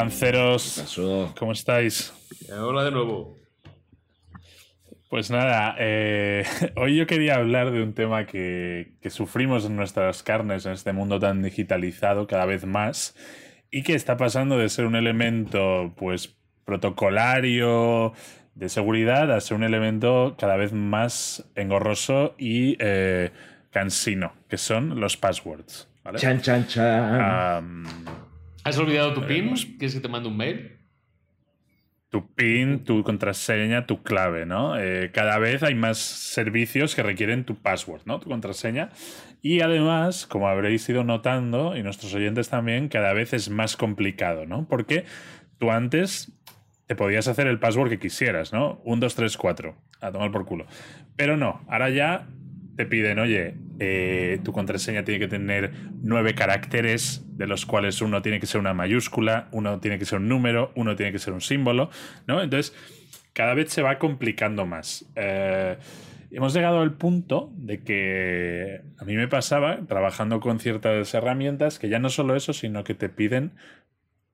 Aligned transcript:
panceros? 0.00 0.98
¿Cómo 1.38 1.52
estáis? 1.52 2.12
Hola 2.50 2.84
de 2.84 2.90
nuevo. 2.90 3.36
Pues 5.10 5.30
nada, 5.30 5.74
eh, 5.78 6.44
hoy 6.76 6.96
yo 6.96 7.06
quería 7.06 7.34
hablar 7.34 7.70
de 7.70 7.82
un 7.82 7.94
tema 7.94 8.26
que, 8.26 8.92
que, 9.02 9.10
sufrimos 9.10 9.66
en 9.66 9.76
nuestras 9.76 10.22
carnes 10.22 10.64
en 10.66 10.72
este 10.72 10.92
mundo 10.92 11.18
tan 11.18 11.42
digitalizado 11.42 12.26
cada 12.26 12.46
vez 12.46 12.64
más 12.64 13.16
y 13.70 13.82
que 13.82 13.94
está 13.94 14.16
pasando 14.16 14.56
de 14.56 14.68
ser 14.68 14.86
un 14.86 14.94
elemento 14.96 15.92
pues 15.96 16.36
protocolario 16.64 18.12
de 18.54 18.68
seguridad 18.68 19.32
a 19.32 19.40
ser 19.40 19.56
un 19.56 19.64
elemento 19.64 20.36
cada 20.38 20.56
vez 20.56 20.72
más 20.72 21.44
engorroso 21.56 22.34
y 22.38 22.76
eh, 22.78 23.32
cansino, 23.70 24.32
que 24.48 24.56
son 24.56 25.00
los 25.00 25.16
passwords. 25.16 25.88
Chan, 26.16 26.40
chan, 26.40 26.66
chan. 26.66 28.29
¿Has 28.62 28.78
olvidado 28.78 29.14
tu 29.14 29.26
PIN? 29.26 29.54
¿Quieres 29.78 29.94
que 29.94 30.00
te 30.00 30.08
mande 30.08 30.28
un 30.28 30.36
mail? 30.36 30.76
Tu 32.10 32.34
PIN, 32.34 32.84
tu 32.84 33.02
contraseña, 33.04 33.86
tu 33.86 34.02
clave, 34.02 34.44
¿no? 34.44 34.78
Eh, 34.78 35.10
cada 35.14 35.38
vez 35.38 35.62
hay 35.62 35.74
más 35.74 35.98
servicios 35.98 36.94
que 36.94 37.02
requieren 37.02 37.44
tu 37.44 37.54
password, 37.56 38.02
¿no? 38.04 38.20
Tu 38.20 38.28
contraseña. 38.28 38.90
Y 39.40 39.60
además, 39.60 40.26
como 40.26 40.48
habréis 40.48 40.86
ido 40.88 41.04
notando, 41.04 41.76
y 41.76 41.82
nuestros 41.82 42.12
oyentes 42.14 42.50
también, 42.50 42.88
cada 42.88 43.12
vez 43.12 43.32
es 43.32 43.48
más 43.48 43.76
complicado, 43.76 44.44
¿no? 44.44 44.66
Porque 44.68 45.04
tú 45.58 45.70
antes 45.70 46.32
te 46.86 46.96
podías 46.96 47.28
hacer 47.28 47.46
el 47.46 47.60
password 47.60 47.88
que 47.88 47.98
quisieras, 47.98 48.52
¿no? 48.52 48.80
1, 48.84 49.00
2, 49.00 49.14
3, 49.14 49.36
4. 49.36 49.76
A 50.00 50.10
tomar 50.10 50.32
por 50.32 50.44
culo. 50.44 50.66
Pero 51.16 51.36
no, 51.36 51.64
ahora 51.68 51.88
ya 51.90 52.26
te 52.76 52.84
piden, 52.84 53.20
oye, 53.20 53.54
eh, 53.82 54.40
tu 54.44 54.52
contraseña 54.52 55.04
tiene 55.04 55.18
que 55.18 55.26
tener 55.26 55.72
nueve 56.02 56.34
caracteres, 56.34 57.24
de 57.38 57.46
los 57.46 57.64
cuales 57.64 58.02
uno 58.02 58.20
tiene 58.20 58.38
que 58.38 58.46
ser 58.46 58.60
una 58.60 58.74
mayúscula, 58.74 59.48
uno 59.52 59.80
tiene 59.80 59.98
que 59.98 60.04
ser 60.04 60.18
un 60.18 60.28
número, 60.28 60.70
uno 60.76 60.96
tiene 60.96 61.12
que 61.12 61.18
ser 61.18 61.32
un 61.32 61.40
símbolo, 61.40 61.88
¿no? 62.26 62.42
Entonces, 62.42 62.76
cada 63.32 63.54
vez 63.54 63.72
se 63.72 63.80
va 63.80 63.98
complicando 63.98 64.66
más. 64.66 65.06
Eh, 65.16 65.78
hemos 66.30 66.52
llegado 66.52 66.82
al 66.82 66.92
punto 66.92 67.54
de 67.56 67.82
que 67.82 68.82
a 68.98 69.04
mí 69.06 69.16
me 69.16 69.28
pasaba, 69.28 69.78
trabajando 69.88 70.40
con 70.40 70.60
ciertas 70.60 71.14
herramientas, 71.14 71.78
que 71.78 71.88
ya 71.88 71.98
no 71.98 72.10
solo 72.10 72.36
eso, 72.36 72.52
sino 72.52 72.84
que 72.84 72.92
te 72.92 73.08
piden 73.08 73.52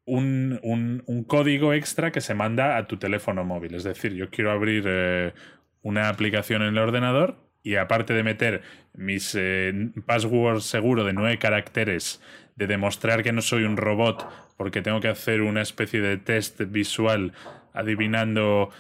un, 0.07 1.25
código 1.29 1.73
extra 1.73 2.11
que 2.11 2.21
se 2.21 2.35
manda 2.35 2.77
a 2.77 2.89
tu 2.89 2.97
teléfono 2.97 3.45
móvil. 3.45 3.77
Es 3.77 3.85
decir, 3.85 4.13
yo 4.15 4.29
quiero 4.29 4.51
abrir 4.51 4.85
eh, 4.89 5.35
una 5.83 6.09
aplicación 6.09 6.63
en 6.63 6.69
el 6.71 6.79
ordenador 6.79 7.46
y 7.67 7.75
aparte 7.75 8.15
de 8.15 8.23
meter 8.23 8.63
mis 8.95 9.35
eh, 9.37 9.91
passwords 10.07 10.63
seguro 10.63 11.03
de 11.03 11.13
nueve 11.13 11.37
caracteres, 11.39 12.23
de 12.55 12.69
demostrar 12.69 13.25
que 13.25 13.33
no 13.33 13.43
soy 13.43 13.65
un 13.65 13.77
robot, 13.77 14.25
porque 14.57 14.83
tengo 14.83 15.01
que 15.01 15.09
hacer 15.09 15.43
una 15.43 15.63
especie 15.63 16.01
de 16.01 16.17
test 16.17 16.61
visual 16.69 17.33
adivinando 17.75 18.71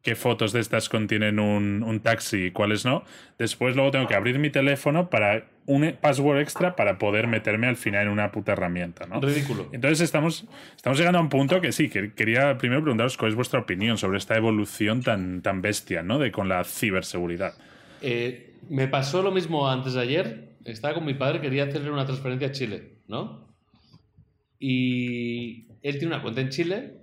qué 0.00 0.14
fotos 0.16 0.54
de 0.54 0.60
estas 0.60 0.88
contienen 0.88 1.38
un, 1.38 1.82
un, 1.82 2.00
taxi 2.00 2.46
y 2.46 2.50
cuáles 2.52 2.86
no. 2.86 3.04
Después 3.36 3.76
luego 3.76 3.90
tengo 3.90 4.08
que 4.08 4.14
abrir 4.14 4.38
mi 4.38 4.48
teléfono 4.48 5.10
para 5.10 5.44
un 5.66 5.94
password 6.00 6.40
extra 6.40 6.74
para 6.74 6.96
poder 6.96 7.26
meterme 7.26 7.66
al 7.66 7.76
final 7.76 8.06
en 8.06 8.12
una 8.12 8.32
puta 8.32 8.52
herramienta, 8.52 9.04
¿no? 9.06 9.20
Ridículo. 9.20 9.68
Entonces 9.72 10.00
estamos, 10.00 10.46
estamos 10.74 10.98
llegando 10.98 11.18
a 11.18 11.22
un 11.22 11.28
punto 11.28 11.60
que 11.60 11.70
sí, 11.70 11.90
que 11.90 12.14
quería 12.14 12.56
primero 12.56 12.80
preguntaros 12.80 13.18
cuál 13.18 13.32
es 13.32 13.34
vuestra 13.34 13.60
opinión 13.60 13.98
sobre 13.98 14.16
esta 14.16 14.36
evolución 14.36 15.02
tan, 15.02 15.42
tan 15.42 15.60
bestia, 15.60 16.02
¿no? 16.02 16.18
De 16.18 16.32
con 16.32 16.48
la 16.48 16.64
ciberseguridad. 16.64 17.52
Eh, 18.02 18.58
me 18.68 18.88
pasó 18.88 19.22
lo 19.22 19.30
mismo 19.30 19.68
antes 19.68 19.94
de 19.94 20.00
ayer. 20.00 20.56
Estaba 20.64 20.94
con 20.94 21.04
mi 21.04 21.14
padre, 21.14 21.40
quería 21.40 21.64
hacerle 21.64 21.90
una 21.90 22.04
transferencia 22.04 22.48
a 22.48 22.52
Chile, 22.52 22.98
¿no? 23.08 23.48
Y 24.58 25.66
él 25.82 25.98
tiene 25.98 26.14
una 26.14 26.22
cuenta 26.22 26.40
en 26.40 26.50
Chile 26.50 26.98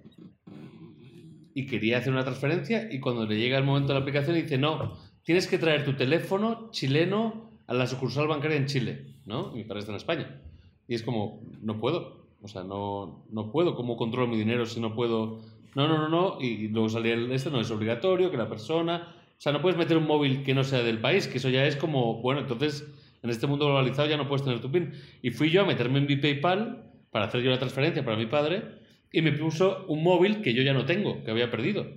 y 1.54 1.66
quería 1.66 1.98
hacer 1.98 2.14
una 2.14 2.24
transferencia 2.24 2.88
y 2.92 3.00
cuando 3.00 3.26
le 3.26 3.38
llega 3.38 3.58
el 3.58 3.66
momento 3.66 3.90
de 3.90 3.96
la 3.96 4.02
aplicación 4.02 4.36
dice, 4.36 4.58
no, 4.58 4.98
tienes 5.24 5.48
que 5.48 5.58
traer 5.58 5.84
tu 5.84 5.94
teléfono 5.94 6.70
chileno 6.72 7.52
a 7.68 7.74
la 7.74 7.86
sucursal 7.86 8.28
bancaria 8.28 8.58
en 8.58 8.66
Chile, 8.66 9.16
¿no? 9.26 9.52
Mi 9.52 9.64
padre 9.64 9.82
está 9.82 9.92
en 9.92 9.98
España. 9.98 10.42
Y 10.88 10.96
es 10.96 11.04
como, 11.04 11.42
no 11.62 11.80
puedo. 11.80 12.30
O 12.42 12.48
sea, 12.48 12.64
no, 12.64 13.26
no 13.30 13.52
puedo. 13.52 13.76
¿Cómo 13.76 13.98
controlo 13.98 14.28
mi 14.28 14.38
dinero 14.38 14.66
si 14.66 14.80
no 14.80 14.96
puedo? 14.96 15.42
No, 15.76 15.88
no, 15.88 15.98
no, 15.98 16.10
no. 16.10 16.42
Y 16.42 16.70
luego 16.70 16.90
salía 16.90 17.14
el 17.14 17.32
este, 17.32 17.52
no 17.52 17.60
es 17.60 17.70
obligatorio, 17.70 18.32
que 18.32 18.38
la 18.38 18.50
persona 18.50 19.19
o 19.40 19.42
sea, 19.42 19.54
no 19.54 19.62
puedes 19.62 19.78
meter 19.78 19.96
un 19.96 20.06
móvil 20.06 20.44
que 20.44 20.54
no 20.54 20.66
sea 20.66 20.84
del 20.84 21.00
país, 21.00 21.30
que 21.30 21.38
eso 21.38 21.48
ya 21.48 21.66
es 21.66 21.78
como, 21.78 22.22
bueno, 22.22 22.42
entonces 22.42 22.86
en 23.24 23.30
este 23.30 23.48
mundo 23.48 23.68
globalizado 23.68 24.10
ya 24.10 24.18
no 24.18 24.28
puedes 24.28 24.44
tener 24.44 24.60
tu 24.60 24.70
PIN. 24.70 24.92
Y 25.22 25.30
fui 25.30 25.50
yo 25.50 25.62
a 25.62 25.66
meterme 25.66 26.00
en 26.00 26.08
mi 26.08 26.18
PayPal 26.18 26.84
para 27.10 27.26
hacer 27.26 27.42
yo 27.42 27.50
la 27.50 27.58
transferencia 27.58 28.04
para 28.04 28.18
mi 28.18 28.26
padre 28.26 28.64
y 29.14 29.22
me 29.22 29.32
puso 29.32 29.86
un 29.88 30.04
móvil 30.04 30.42
que 30.42 30.54
yo 30.54 30.62
ya 30.62 30.74
no 30.74 30.86
tengo, 30.86 31.24
que 31.24 31.32
había 31.32 31.50
perdido. 31.50 31.88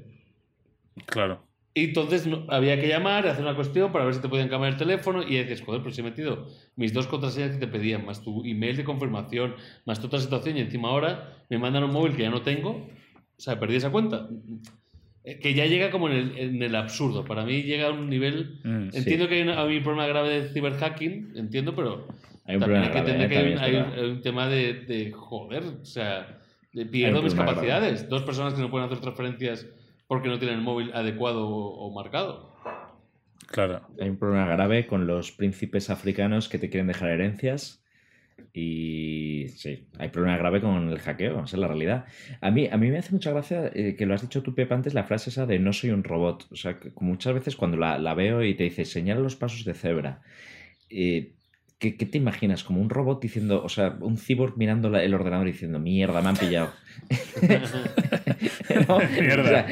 Claro. 1.06 1.44
Y 1.75 1.86
entonces 1.86 2.28
había 2.48 2.81
que 2.81 2.86
llamar, 2.86 3.26
hacer 3.26 3.42
una 3.42 3.56
cuestión 3.56 3.91
para 3.91 4.04
ver 4.04 4.14
si 4.14 4.20
te 4.20 4.28
podían 4.28 4.48
cambiar 4.48 4.75
el 4.75 4.78
teléfono 4.78 5.25
y 5.25 5.36
dices, 5.36 5.62
joder, 5.62 5.82
pues 5.82 5.98
he 5.98 6.04
metido 6.04 6.47
mis 6.76 6.92
dos 6.92 7.08
contraseñas 7.08 7.50
que 7.50 7.58
te 7.58 7.66
pedían, 7.66 8.06
más 8.06 8.22
tu 8.22 8.44
email 8.44 8.76
de 8.76 8.84
confirmación, 8.84 9.56
más 9.84 9.98
tu 9.98 10.06
otra 10.06 10.20
situación 10.20 10.58
y 10.58 10.60
encima 10.60 10.91
ahora 10.91 11.44
me 11.50 11.58
mandan 11.58 11.82
un 11.82 11.91
móvil 11.91 12.14
que 12.14 12.22
ya 12.22 12.31
no 12.31 12.42
tengo. 12.42 12.86
O 13.36 13.41
sea, 13.41 13.58
perdí 13.58 13.75
esa 13.75 13.91
cuenta. 13.91 14.28
Eh, 15.25 15.38
que 15.38 15.55
ya 15.55 15.66
llega 15.66 15.91
como 15.91 16.09
en 16.09 16.16
el, 16.16 16.38
en 16.38 16.62
el, 16.62 16.75
absurdo. 16.75 17.25
Para 17.25 17.44
mí 17.44 17.62
llega 17.62 17.88
a 17.88 17.91
un 17.91 18.10
nivel. 18.10 18.59
Mm, 18.65 18.88
entiendo 18.93 19.28
que 19.28 19.43
hay, 19.43 19.77
un 19.77 19.83
problema 19.83 20.06
grave 20.06 20.43
de 20.43 20.49
ciberhacking, 20.49 21.34
entiendo, 21.37 21.77
pero 21.77 22.09
hay 22.44 22.56
un 22.56 22.60
también 22.60 22.83
hay 22.83 22.91
que 22.91 22.99
entender 22.99 23.28
que 23.28 23.38
hay, 23.38 23.77
un, 24.11 24.21
tema 24.21 24.49
de, 24.49 24.75
de, 24.75 25.12
joder, 25.12 25.62
o 25.81 25.84
sea, 25.84 26.41
de 26.72 26.87
pierdo 26.87 27.22
mis 27.22 27.34
capacidades. 27.34 28.09
Dos 28.09 28.22
personas 28.22 28.55
que 28.55 28.61
no 28.61 28.71
pueden 28.71 28.87
hacer 28.87 29.00
transferencias 29.00 29.66
porque 30.09 30.28
no 30.28 30.38
tienen 30.38 30.59
el 30.59 30.65
móvil 30.65 30.91
adecuado 30.93 31.49
o, 31.49 31.87
o 31.87 31.94
marcado. 31.94 32.53
Claro. 33.47 33.82
Hay 34.00 34.09
un 34.09 34.16
problema 34.16 34.47
grave 34.47 34.87
con 34.87 35.06
los 35.06 35.31
príncipes 35.31 35.88
africanos 35.88 36.49
que 36.49 36.59
te 36.59 36.69
quieren 36.69 36.88
dejar 36.88 37.11
herencias 37.11 37.81
y 38.54 39.47
sí, 39.56 39.87
hay 39.98 40.09
problema 40.10 40.37
grave 40.37 40.60
con 40.60 40.88
el 40.88 40.98
hackeo, 40.98 41.44
esa 41.44 41.56
es 41.56 41.60
la 41.60 41.69
realidad. 41.69 42.04
A 42.41 42.50
mí, 42.50 42.69
a 42.70 42.76
mí 42.76 42.91
me 42.91 42.98
hace 42.98 43.12
mucha 43.12 43.31
gracia 43.31 43.70
eh, 43.75 43.97
que 43.97 44.04
lo 44.04 44.15
has 44.15 44.20
dicho 44.20 44.43
tú, 44.43 44.54
Pep, 44.54 44.70
antes, 44.72 44.93
la 44.93 45.04
frase 45.04 45.31
esa 45.31 45.47
de 45.47 45.59
no 45.59 45.72
soy 45.72 45.91
un 45.91 46.04
robot. 46.04 46.47
O 46.50 46.56
sea, 46.56 46.78
que 46.78 46.93
muchas 47.00 47.32
veces 47.32 47.56
cuando 47.56 47.78
la, 47.78 47.98
la, 47.98 48.12
veo 48.15 48.44
y 48.44 48.54
te 48.54 48.65
dice 48.65 48.84
señala 48.84 49.20
los 49.20 49.37
pasos 49.37 49.65
de 49.65 49.72
cebra, 49.72 50.20
eh, 50.91 51.32
¿qué, 51.78 51.97
¿qué, 51.97 52.04
te 52.04 52.19
imaginas? 52.19 52.62
Como 52.62 52.82
un 52.82 52.91
robot 52.91 53.22
diciendo, 53.22 53.62
o 53.65 53.70
sea, 53.70 53.97
un 54.00 54.19
cyborg 54.19 54.59
mirando 54.59 54.94
el 54.94 55.14
ordenador 55.14 55.47
diciendo, 55.47 55.78
mierda, 55.78 56.20
me 56.20 56.28
han 56.28 56.37
pillado. 56.37 56.72
¿No? 58.88 58.99
Mierda. 58.99 59.66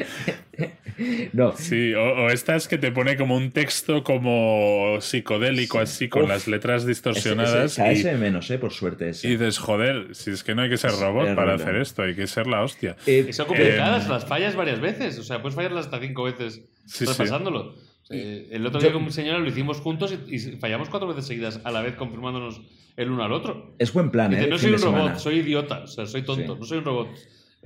No. 1.33 1.53
Sí, 1.55 1.93
o, 1.93 2.29
estas 2.29 2.67
que 2.67 2.77
te 2.77 2.91
pone 2.91 3.17
como 3.17 3.35
un 3.35 3.51
texto 3.51 4.03
como 4.03 4.97
psicodélico, 4.99 5.79
así, 5.79 6.09
con 6.09 6.27
las 6.27 6.47
letras 6.47 6.85
distorsionadas. 6.85 7.77
Ese, 7.79 8.15
menos, 8.15 8.49
eh, 8.51 8.57
por 8.57 8.71
suerte. 8.71 9.11
Y 9.23 9.29
dices, 9.29 9.57
joder, 9.57 10.15
si 10.15 10.31
es 10.31 10.43
que 10.43 10.55
no 10.55 10.61
hay 10.63 10.69
que 10.69 10.77
ser 10.77 10.91
robot 10.91 11.35
para 11.35 11.55
hacer 11.55 11.75
esto, 11.75 12.03
hay 12.03 12.15
que 12.15 12.27
ser 12.27 12.47
la 12.47 12.63
hostia. 12.63 12.95
Eh, 13.05 13.31
son 13.31 13.47
complicadas, 13.47 14.05
em, 14.05 14.11
las 14.11 14.25
fallas 14.25 14.55
varias 14.55 14.79
veces. 14.79 15.17
O 15.19 15.23
sea, 15.23 15.41
puedes 15.41 15.55
fallarlas 15.55 15.85
hasta 15.85 15.99
cinco 15.99 16.23
veces 16.23 16.61
repasándolo. 16.99 17.75
Eh, 18.09 18.49
el 18.51 18.65
otro 18.65 18.81
día 18.81 18.91
con 18.91 19.05
mi 19.05 19.11
señora 19.11 19.39
lo 19.39 19.47
hicimos 19.47 19.79
juntos 19.79 20.13
y, 20.27 20.39
fallamos 20.57 20.89
cuatro 20.89 21.07
veces 21.07 21.25
seguidas, 21.25 21.61
a 21.63 21.71
la 21.71 21.81
vez 21.81 21.95
confirmándonos 21.95 22.61
el 22.97 23.09
uno 23.09 23.23
al 23.23 23.31
otro. 23.31 23.73
Es 23.79 23.93
buen 23.93 24.11
plan, 24.11 24.33
¿eh? 24.33 24.47
No 24.47 24.57
soy 24.57 24.73
un 24.73 24.81
robot, 24.81 25.17
soy 25.17 25.35
idiota, 25.37 25.83
o 25.83 25.87
sea, 25.87 26.05
soy 26.05 26.23
tonto, 26.23 26.57
no 26.57 26.65
soy 26.65 26.79
un 26.79 26.85
robot 26.85 27.09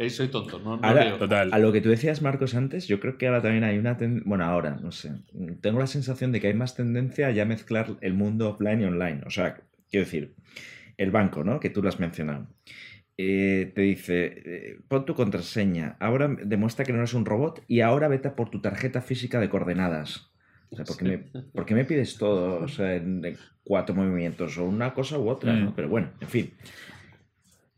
soy 0.10 0.28
tonto, 0.28 0.60
no, 0.60 0.80
Total. 1.18 1.54
A 1.54 1.60
lo 1.60 1.72
que 1.72 1.82
tú 1.82 1.90
decías, 1.90 2.22
Marcos, 2.22 2.54
antes, 2.56 2.88
yo 2.88 3.00
creo 3.00 3.18
que 3.18 3.28
ahora 3.28 3.42
también 3.42 3.64
hay 3.64 3.78
una. 3.78 3.98
Bueno, 4.26 4.44
ahora, 4.44 4.78
no 4.82 4.92
sé. 4.92 5.12
Tengo 5.62 5.80
la 5.80 5.88
sensación 5.88 6.32
de 6.32 6.42
que 6.42 6.48
hay 6.48 6.54
más 6.54 6.76
tendencia 6.76 7.28
a 7.28 7.32
ya 7.32 7.46
mezclar 7.46 7.96
el 8.02 8.14
mundo 8.14 8.50
offline 8.50 8.82
y 8.82 8.86
online. 8.86 9.22
O 9.26 9.30
sea, 9.30 9.58
quiero 9.90 10.06
decir, 10.06 10.36
el 10.98 11.12
banco, 11.12 11.44
¿no? 11.44 11.60
Que 11.60 11.70
tú 11.70 11.82
lo 11.82 11.90
has 11.90 12.00
mencionado. 12.00 12.48
Eh, 13.18 13.72
te 13.74 13.82
dice, 13.82 14.44
eh, 14.46 14.80
pon 14.90 15.06
tu 15.06 15.16
contraseña, 15.16 15.96
ahora 16.02 16.28
demuestra 16.28 16.84
que 16.84 16.92
no 16.92 16.98
eres 17.00 17.14
un 17.14 17.26
robot 17.26 17.64
y 17.66 17.80
ahora 17.80 18.10
vete 18.10 18.30
por 18.30 18.50
tu 18.50 18.60
tarjeta 18.60 19.02
física 19.02 19.40
de 19.40 19.50
coordenadas. 19.50 20.32
O 20.70 20.76
sea, 20.76 20.84
¿por 20.84 20.98
qué, 20.98 21.06
me, 21.06 21.18
¿por 21.54 21.72
me 21.72 21.86
pides 21.86 22.18
todo? 22.18 22.60
O 22.62 22.68
sea, 22.68 22.96
en, 22.96 23.22
cuatro 23.64 23.96
movimientos, 23.96 24.58
o 24.58 24.66
una 24.66 24.94
cosa 24.94 25.18
u 25.18 25.30
otra, 25.30 25.54
¿no? 25.54 25.72
Mm. 25.72 25.74
Pero 25.76 25.88
bueno, 25.88 26.10
en 26.20 26.28
fin. 26.28 26.54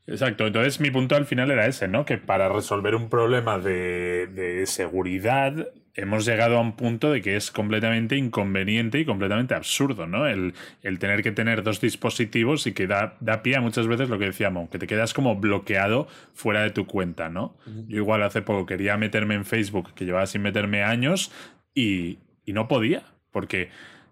Exacto, 0.08 0.48
entonces 0.48 0.80
mi 0.80 0.90
punto 0.90 1.18
al 1.18 1.26
final 1.26 1.52
era 1.52 1.68
ese, 1.68 1.90
¿no? 1.90 2.06
Que 2.06 2.18
para 2.18 2.48
resolver 2.48 2.96
un 2.96 3.10
problema 3.10 3.60
de, 3.60 4.64
seguridad 4.66 5.68
hemos 5.96 6.26
llegado 6.26 6.58
a 6.58 6.62
un 6.62 6.78
punto 6.78 7.12
de 7.12 7.22
que 7.22 7.36
es 7.36 7.52
completamente 7.52 8.16
inconveniente 8.16 9.00
y 9.00 9.06
completamente 9.06 9.54
absurdo, 9.54 10.08
¿no? 10.08 10.26
El, 10.26 10.54
tener 11.00 11.24
que 11.24 11.34
tener 11.34 11.62
dos 11.62 11.82
dispositivos 11.82 12.68
y 12.68 12.74
que 12.74 12.88
da, 12.88 13.18
da, 13.20 13.44
pie 13.44 13.58
a 13.58 13.62
muchas 13.62 13.86
veces 13.88 14.08
lo 14.08 14.18
que 14.18 14.26
decíamos, 14.26 14.70
que 14.70 14.80
te 14.80 14.88
quedas 14.88 15.14
como 15.14 15.36
bloqueado 15.36 16.08
fuera 16.34 16.62
de 16.62 16.70
tu 16.70 16.88
cuenta, 16.88 17.28
¿no? 17.28 17.58
Yo 17.66 17.98
igual 17.98 18.24
hace 18.24 18.42
poco 18.42 18.66
quería 18.66 18.96
meterme 18.96 19.36
en 19.36 19.44
Facebook, 19.44 19.94
que 19.94 20.06
llevaba 20.06 20.26
sin 20.26 20.42
meterme 20.42 20.84
años, 20.84 21.34
y, 21.74 22.20
y 22.46 22.54
no 22.54 22.70
podía, 22.70 23.04
porque 23.32 23.70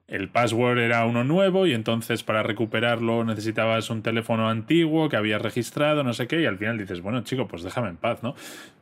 el 0.08 0.30
password 0.30 0.80
era 0.80 1.06
uno 1.06 1.24
nuevo 1.24 1.66
y 1.66 1.74
entonces 1.74 2.24
para 2.24 2.44
recuperarlo 2.44 3.24
necesitabas 3.24 3.90
un 3.90 4.04
teléfono 4.04 4.50
antiguo 4.50 5.10
que 5.10 5.18
habías 5.18 5.42
registrado, 5.42 6.04
no 6.04 6.14
sé 6.14 6.28
qué, 6.28 6.42
y 6.42 6.46
al 6.46 6.58
final 6.58 6.78
dices, 6.78 7.02
bueno, 7.02 7.24
chico, 7.24 7.48
pues 7.48 7.64
déjame 7.64 7.90
en 7.90 7.98
paz, 7.98 8.22
¿no? 8.22 8.36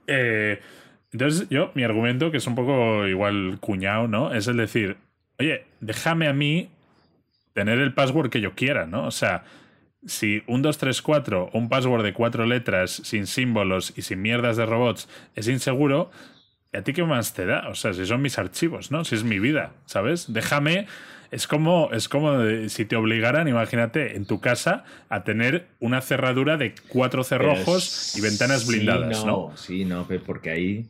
Eh, 0.08 0.60
entonces 1.12 1.48
yo, 1.50 1.72
mi 1.76 1.84
argumento, 1.84 2.32
que 2.32 2.38
es 2.38 2.48
un 2.48 2.56
poco 2.56 3.08
igual 3.08 3.58
cuñado, 3.60 4.08
¿no? 4.08 4.34
Es 4.34 4.48
el 4.48 4.58
decir, 4.58 4.98
oye, 5.40 5.66
déjame 5.80 6.28
a 6.28 6.34
mí 6.34 6.70
tener 7.54 7.80
el 7.80 7.94
password 7.94 8.30
que 8.30 8.42
yo 8.42 8.54
quiera, 8.54 8.86
¿no? 8.86 9.06
O 9.06 9.12
sea, 9.12 9.44
si 10.06 10.44
un 10.48 10.62
234 10.62 11.52
o 11.54 11.58
un 11.58 11.70
password 11.70 12.04
de 12.04 12.14
cuatro 12.14 12.46
letras 12.46 12.92
sin 12.92 13.28
símbolos 13.28 13.94
y 13.96 14.02
sin 14.02 14.22
mierdas 14.22 14.58
de 14.58 14.66
robots 14.66 15.08
es 15.36 15.48
inseguro, 15.48 16.12
¿a 16.74 16.82
ti 16.82 16.94
qué 16.94 17.04
más 17.04 17.34
te 17.34 17.46
da? 17.46 17.68
O 17.70 17.76
sea, 17.76 17.94
si 17.94 18.06
son 18.06 18.22
mis 18.22 18.38
archivos, 18.38 18.92
¿no? 18.92 19.04
Si 19.06 19.16
es 19.16 19.24
mi 19.24 19.40
vida, 19.40 19.74
¿sabes? 19.86 20.32
Déjame. 20.34 20.88
Es 21.32 21.48
como, 21.48 21.90
es 21.92 22.08
como 22.10 22.38
si 22.70 22.86
te 22.86 22.96
obligaran, 22.96 23.48
imagínate, 23.48 24.16
en 24.16 24.26
tu 24.26 24.40
casa 24.40 24.84
a 25.10 25.24
tener 25.24 25.66
una 25.80 26.00
cerradura 26.02 26.58
de 26.58 26.76
cuatro 26.90 27.24
cerrojos 27.24 28.16
y 28.16 28.22
ventanas 28.22 28.68
blindadas, 28.68 29.18
sí, 29.20 29.26
no, 29.26 29.52
Sí, 29.56 29.86
no, 29.86 30.08
porque 30.28 30.52
ahí 30.52 30.86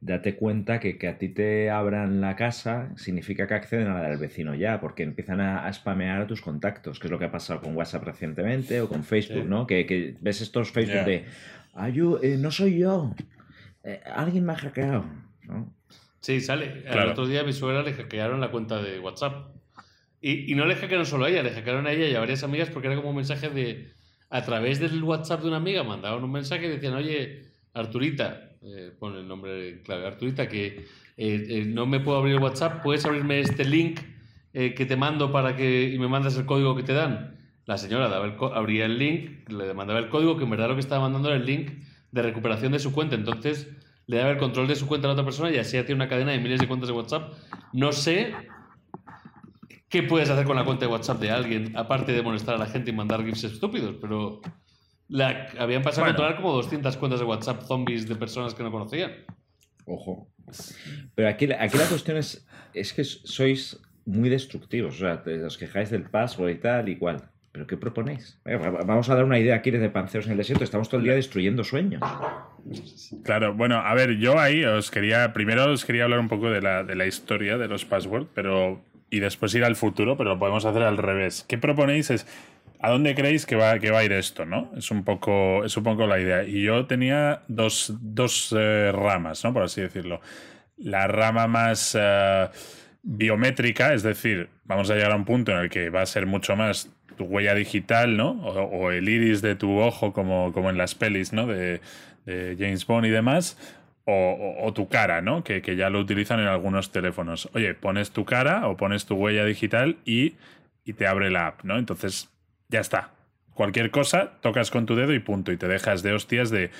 date 0.00 0.36
cuenta 0.36 0.78
que, 0.78 0.96
que 0.96 1.08
a 1.08 1.18
ti 1.18 1.28
te 1.28 1.70
abran 1.70 2.20
la 2.20 2.36
casa 2.36 2.90
significa 2.96 3.48
que 3.48 3.54
acceden 3.54 3.88
a 3.88 3.94
la 4.00 4.08
del 4.10 4.18
vecino 4.18 4.54
ya, 4.54 4.80
porque 4.80 5.02
empiezan 5.02 5.40
a, 5.40 5.66
a 5.66 5.72
spamear 5.72 6.22
a 6.22 6.26
tus 6.28 6.40
contactos, 6.40 7.00
que 7.00 7.08
es 7.08 7.10
lo 7.10 7.18
que 7.18 7.24
ha 7.24 7.32
pasado 7.32 7.60
con 7.60 7.74
WhatsApp 7.76 8.04
recientemente 8.04 8.80
o 8.80 8.88
con 8.88 9.02
Facebook, 9.02 9.42
Sí. 9.42 9.48
¿no? 9.48 9.66
Que, 9.66 9.86
que 9.86 10.14
ves 10.20 10.40
estos 10.40 10.70
Facebook 10.70 11.04
de, 11.04 11.24
"Ayu, 11.74 12.20
eh, 12.22 12.36
no 12.38 12.52
soy 12.52 12.78
yo, 12.78 13.12
eh, 13.84 14.00
alguien 14.14 14.44
me 14.44 14.52
ha 14.52 14.56
hackeado, 14.56 15.04
¿no? 15.44 15.72
Sí, 16.20 16.40
sale. 16.40 16.82
El 16.84 16.92
Claro. 16.92 17.12
otro 17.12 17.26
día 17.26 17.40
a 17.40 17.44
mi 17.44 17.52
suegra 17.52 17.82
le 17.82 17.94
hackearon 17.94 18.40
la 18.40 18.50
cuenta 18.50 18.82
de 18.82 18.98
WhatsApp. 19.00 19.54
Y, 20.20 20.52
y 20.52 20.54
no 20.54 20.66
le 20.66 20.76
hackearon 20.76 21.06
solo 21.06 21.24
a 21.24 21.30
ella, 21.30 21.42
le 21.42 21.50
hackearon 21.50 21.86
a 21.86 21.92
ella 21.92 22.06
y 22.08 22.14
a 22.14 22.20
varias 22.20 22.42
amigas 22.42 22.68
porque 22.68 22.88
era 22.88 22.96
como 22.96 23.10
un 23.10 23.16
mensaje 23.16 23.48
de. 23.48 23.90
A 24.28 24.42
través 24.44 24.78
del 24.78 25.02
WhatsApp 25.02 25.40
de 25.40 25.48
una 25.48 25.56
amiga 25.56 25.82
mandaban 25.82 26.22
un 26.22 26.30
mensaje 26.30 26.66
y 26.66 26.68
decían, 26.68 26.94
oye, 26.94 27.42
Arturita, 27.72 28.50
eh, 28.62 28.92
pon 28.98 29.16
el 29.16 29.26
nombre 29.26 29.70
en 29.70 29.78
clave, 29.82 30.06
Arturita, 30.06 30.46
que 30.48 30.66
eh, 30.66 30.84
eh, 31.16 31.64
no 31.66 31.86
me 31.86 31.98
puedo 32.00 32.18
abrir 32.18 32.34
el 32.34 32.40
WhatsApp, 32.42 32.82
puedes 32.82 33.04
abrirme 33.06 33.40
este 33.40 33.64
link 33.64 33.98
eh, 34.52 34.74
que 34.74 34.84
te 34.86 34.96
mando 34.96 35.32
para 35.32 35.56
que. 35.56 35.84
y 35.90 35.98
me 35.98 36.06
mandas 36.06 36.36
el 36.36 36.44
código 36.44 36.76
que 36.76 36.82
te 36.82 36.92
dan. 36.92 37.38
La 37.64 37.78
señora 37.78 38.08
daba 38.08 38.26
el 38.26 38.34
abría 38.54 38.84
el 38.84 38.98
link, 38.98 39.48
le 39.48 39.72
mandaba 39.74 39.98
el 39.98 40.08
código, 40.10 40.36
que 40.36 40.44
en 40.44 40.50
verdad 40.50 40.68
lo 40.68 40.74
que 40.74 40.80
estaba 40.80 41.00
mandando 41.02 41.28
era 41.28 41.38
el 41.38 41.46
link 41.46 41.70
de 42.12 42.22
recuperación 42.22 42.72
de 42.72 42.78
su 42.78 42.92
cuenta. 42.92 43.14
Entonces 43.14 43.68
le 44.06 44.16
daba 44.16 44.30
el 44.30 44.38
control 44.38 44.66
de 44.68 44.76
su 44.76 44.86
cuenta 44.86 45.06
a 45.06 45.08
la 45.08 45.12
otra 45.12 45.24
persona 45.24 45.50
y 45.50 45.58
así 45.58 45.76
ya 45.76 45.84
tiene 45.86 45.96
una 46.02 46.08
cadena 46.08 46.32
de 46.32 46.38
miles 46.38 46.60
de 46.60 46.66
cuentas 46.68 46.88
de 46.88 46.94
WhatsApp. 46.94 47.32
No 47.72 47.92
sé 47.92 48.34
qué 49.88 50.02
puedes 50.02 50.30
hacer 50.30 50.44
con 50.46 50.56
la 50.56 50.64
cuenta 50.64 50.86
de 50.86 50.92
WhatsApp 50.92 51.20
de 51.20 51.30
alguien, 51.30 51.76
aparte 51.76 52.12
de 52.12 52.22
molestar 52.22 52.54
a 52.54 52.58
la 52.58 52.66
gente 52.66 52.90
y 52.90 52.94
mandar 52.94 53.24
gifs 53.24 53.44
estúpidos, 53.44 53.96
pero 54.00 54.40
la, 55.08 55.48
habían 55.58 55.82
pasado 55.82 56.02
Bueno. 56.02 56.12
a 56.12 56.16
controlar 56.16 56.36
como 56.36 56.52
200 56.54 56.96
cuentas 56.96 57.20
de 57.20 57.26
WhatsApp 57.26 57.62
zombies 57.62 58.08
de 58.08 58.14
personas 58.16 58.54
que 58.54 58.62
no 58.62 58.70
conocían. 58.70 59.12
Ojo. 59.86 60.28
Pero 61.14 61.28
aquí, 61.28 61.46
la- 61.46 61.62
aquí 61.62 61.76
la 61.78 61.86
cuestión 61.86 62.16
es, 62.16 62.46
es 62.74 62.92
que 62.92 63.02
sois 63.04 63.80
muy 64.06 64.28
destructivos, 64.28 64.94
o 64.96 64.98
sea, 64.98 65.22
te- 65.22 65.42
os 65.44 65.58
quejáis 65.58 65.90
del 65.90 66.04
password 66.08 66.50
y 66.50 66.54
tal 66.58 66.88
y 66.88 66.96
cual. 66.96 67.28
¿Pero 67.52 67.66
qué 67.66 67.76
proponéis? 67.76 68.38
Vamos 68.86 69.10
a 69.10 69.14
dar 69.16 69.24
una 69.24 69.38
idea 69.38 69.56
aquí 69.56 69.72
de 69.72 69.90
panceros 69.90 70.26
en 70.26 70.32
el 70.32 70.38
desierto. 70.38 70.62
Estamos 70.62 70.88
todo 70.88 70.98
el 70.98 71.04
día 71.04 71.14
destruyendo 71.14 71.64
sueños. 71.64 72.00
Claro, 73.24 73.54
bueno, 73.54 73.78
a 73.78 73.92
ver, 73.94 74.18
yo 74.18 74.38
ahí 74.38 74.64
os 74.64 74.90
quería, 74.90 75.32
primero 75.32 75.72
os 75.72 75.84
quería 75.84 76.04
hablar 76.04 76.20
un 76.20 76.28
poco 76.28 76.48
de 76.50 76.62
la, 76.62 76.84
de 76.84 76.94
la 76.94 77.06
historia 77.06 77.58
de 77.58 77.66
los 77.66 77.84
passwords, 77.84 78.28
pero 78.34 78.82
y 79.10 79.18
después 79.18 79.52
ir 79.56 79.64
al 79.64 79.74
futuro, 79.74 80.16
pero 80.16 80.30
lo 80.30 80.38
podemos 80.38 80.64
hacer 80.64 80.82
al 80.82 80.96
revés. 80.96 81.44
¿Qué 81.48 81.58
proponéis? 81.58 82.10
Es 82.10 82.26
¿a 82.78 82.90
dónde 82.90 83.14
creéis 83.14 83.46
que 83.46 83.56
va, 83.56 83.78
que 83.78 83.90
va 83.90 83.98
a 83.98 84.04
ir 84.04 84.12
esto? 84.12 84.46
¿no? 84.46 84.70
Es 84.76 84.90
un 84.90 85.04
poco, 85.04 85.64
es 85.64 85.76
la 85.76 86.20
idea. 86.20 86.44
Y 86.44 86.62
yo 86.62 86.86
tenía 86.86 87.42
dos, 87.48 87.92
dos 88.00 88.54
eh, 88.56 88.92
ramas, 88.92 89.44
¿no? 89.44 89.52
Por 89.52 89.64
así 89.64 89.80
decirlo. 89.80 90.20
La 90.78 91.06
rama 91.06 91.46
más 91.46 91.96
eh, 91.98 92.48
biométrica, 93.02 93.94
es 93.94 94.02
decir, 94.02 94.48
vamos 94.64 94.90
a 94.90 94.94
llegar 94.94 95.12
a 95.12 95.16
un 95.16 95.24
punto 95.24 95.52
en 95.52 95.58
el 95.58 95.70
que 95.70 95.90
va 95.90 96.02
a 96.02 96.06
ser 96.06 96.26
mucho 96.26 96.56
más 96.56 96.90
tu 97.16 97.24
huella 97.24 97.54
digital, 97.54 98.16
¿no? 98.16 98.30
O, 98.30 98.90
el 98.90 99.08
iris 99.08 99.42
de 99.42 99.54
tu 99.54 99.78
ojo, 99.80 100.12
como, 100.12 100.52
como 100.52 100.70
en 100.70 100.78
las 100.78 100.94
pelis, 100.94 101.32
¿no? 101.32 101.46
De, 101.46 101.80
de 102.26 102.56
James 102.58 102.86
Bond 102.86 103.06
y 103.06 103.10
demás. 103.10 103.58
O, 104.06 104.12
o- 104.12 104.66
o 104.66 104.72
tu 104.72 104.88
cara, 104.88 105.20
¿no? 105.20 105.44
Que, 105.44 105.60
que 105.62 105.76
ya 105.76 105.90
lo 105.90 106.00
utilizan 106.00 106.40
en 106.40 106.46
algunos 106.46 106.90
teléfonos. 106.90 107.48
Oye, 107.54 107.74
pones 107.74 108.10
tu 108.10 108.24
cara 108.24 108.66
o 108.68 108.76
pones 108.76 109.06
tu 109.06 109.14
huella 109.14 109.44
digital 109.44 109.98
y, 110.04 110.34
y 110.84 110.94
te 110.94 111.06
abre 111.06 111.30
la 111.30 111.48
app, 111.48 111.64
¿no? 111.64 111.78
Entonces, 111.78 112.30
ya 112.68 112.80
está. 112.80 113.10
Cualquier 113.54 113.90
cosa, 113.90 114.32
tocas 114.40 114.70
con 114.70 114.86
tu 114.86 114.96
dedo 114.96 115.12
y 115.12 115.18
punto. 115.20 115.52
Y 115.52 115.56
te 115.58 115.68
dejas 115.68 116.02
de 116.02 116.12
hostias 116.14 116.50
de, 116.50 116.70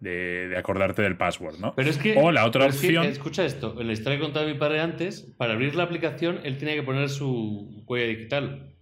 de, 0.00 0.48
de 0.48 0.56
acordarte 0.56 1.02
del 1.02 1.16
password, 1.16 1.58
¿no? 1.58 1.74
Pero 1.74 1.90
es 1.90 1.98
que. 1.98 2.16
O 2.16 2.32
la 2.32 2.46
otra 2.46 2.62
pero 2.62 2.74
es 2.74 2.80
que, 2.80 2.86
opción. 2.88 3.06
escucha 3.06 3.44
esto. 3.44 3.80
En 3.80 3.86
la 3.86 3.92
historia 3.92 4.18
que 4.18 4.24
contaba 4.24 4.46
mi 4.46 4.54
padre 4.54 4.80
antes, 4.80 5.32
para 5.36 5.52
abrir 5.52 5.74
la 5.74 5.84
aplicación, 5.84 6.40
él 6.42 6.58
tenía 6.58 6.74
que 6.74 6.82
poner 6.82 7.08
su 7.08 7.84
huella 7.86 8.06
digital. 8.06 8.72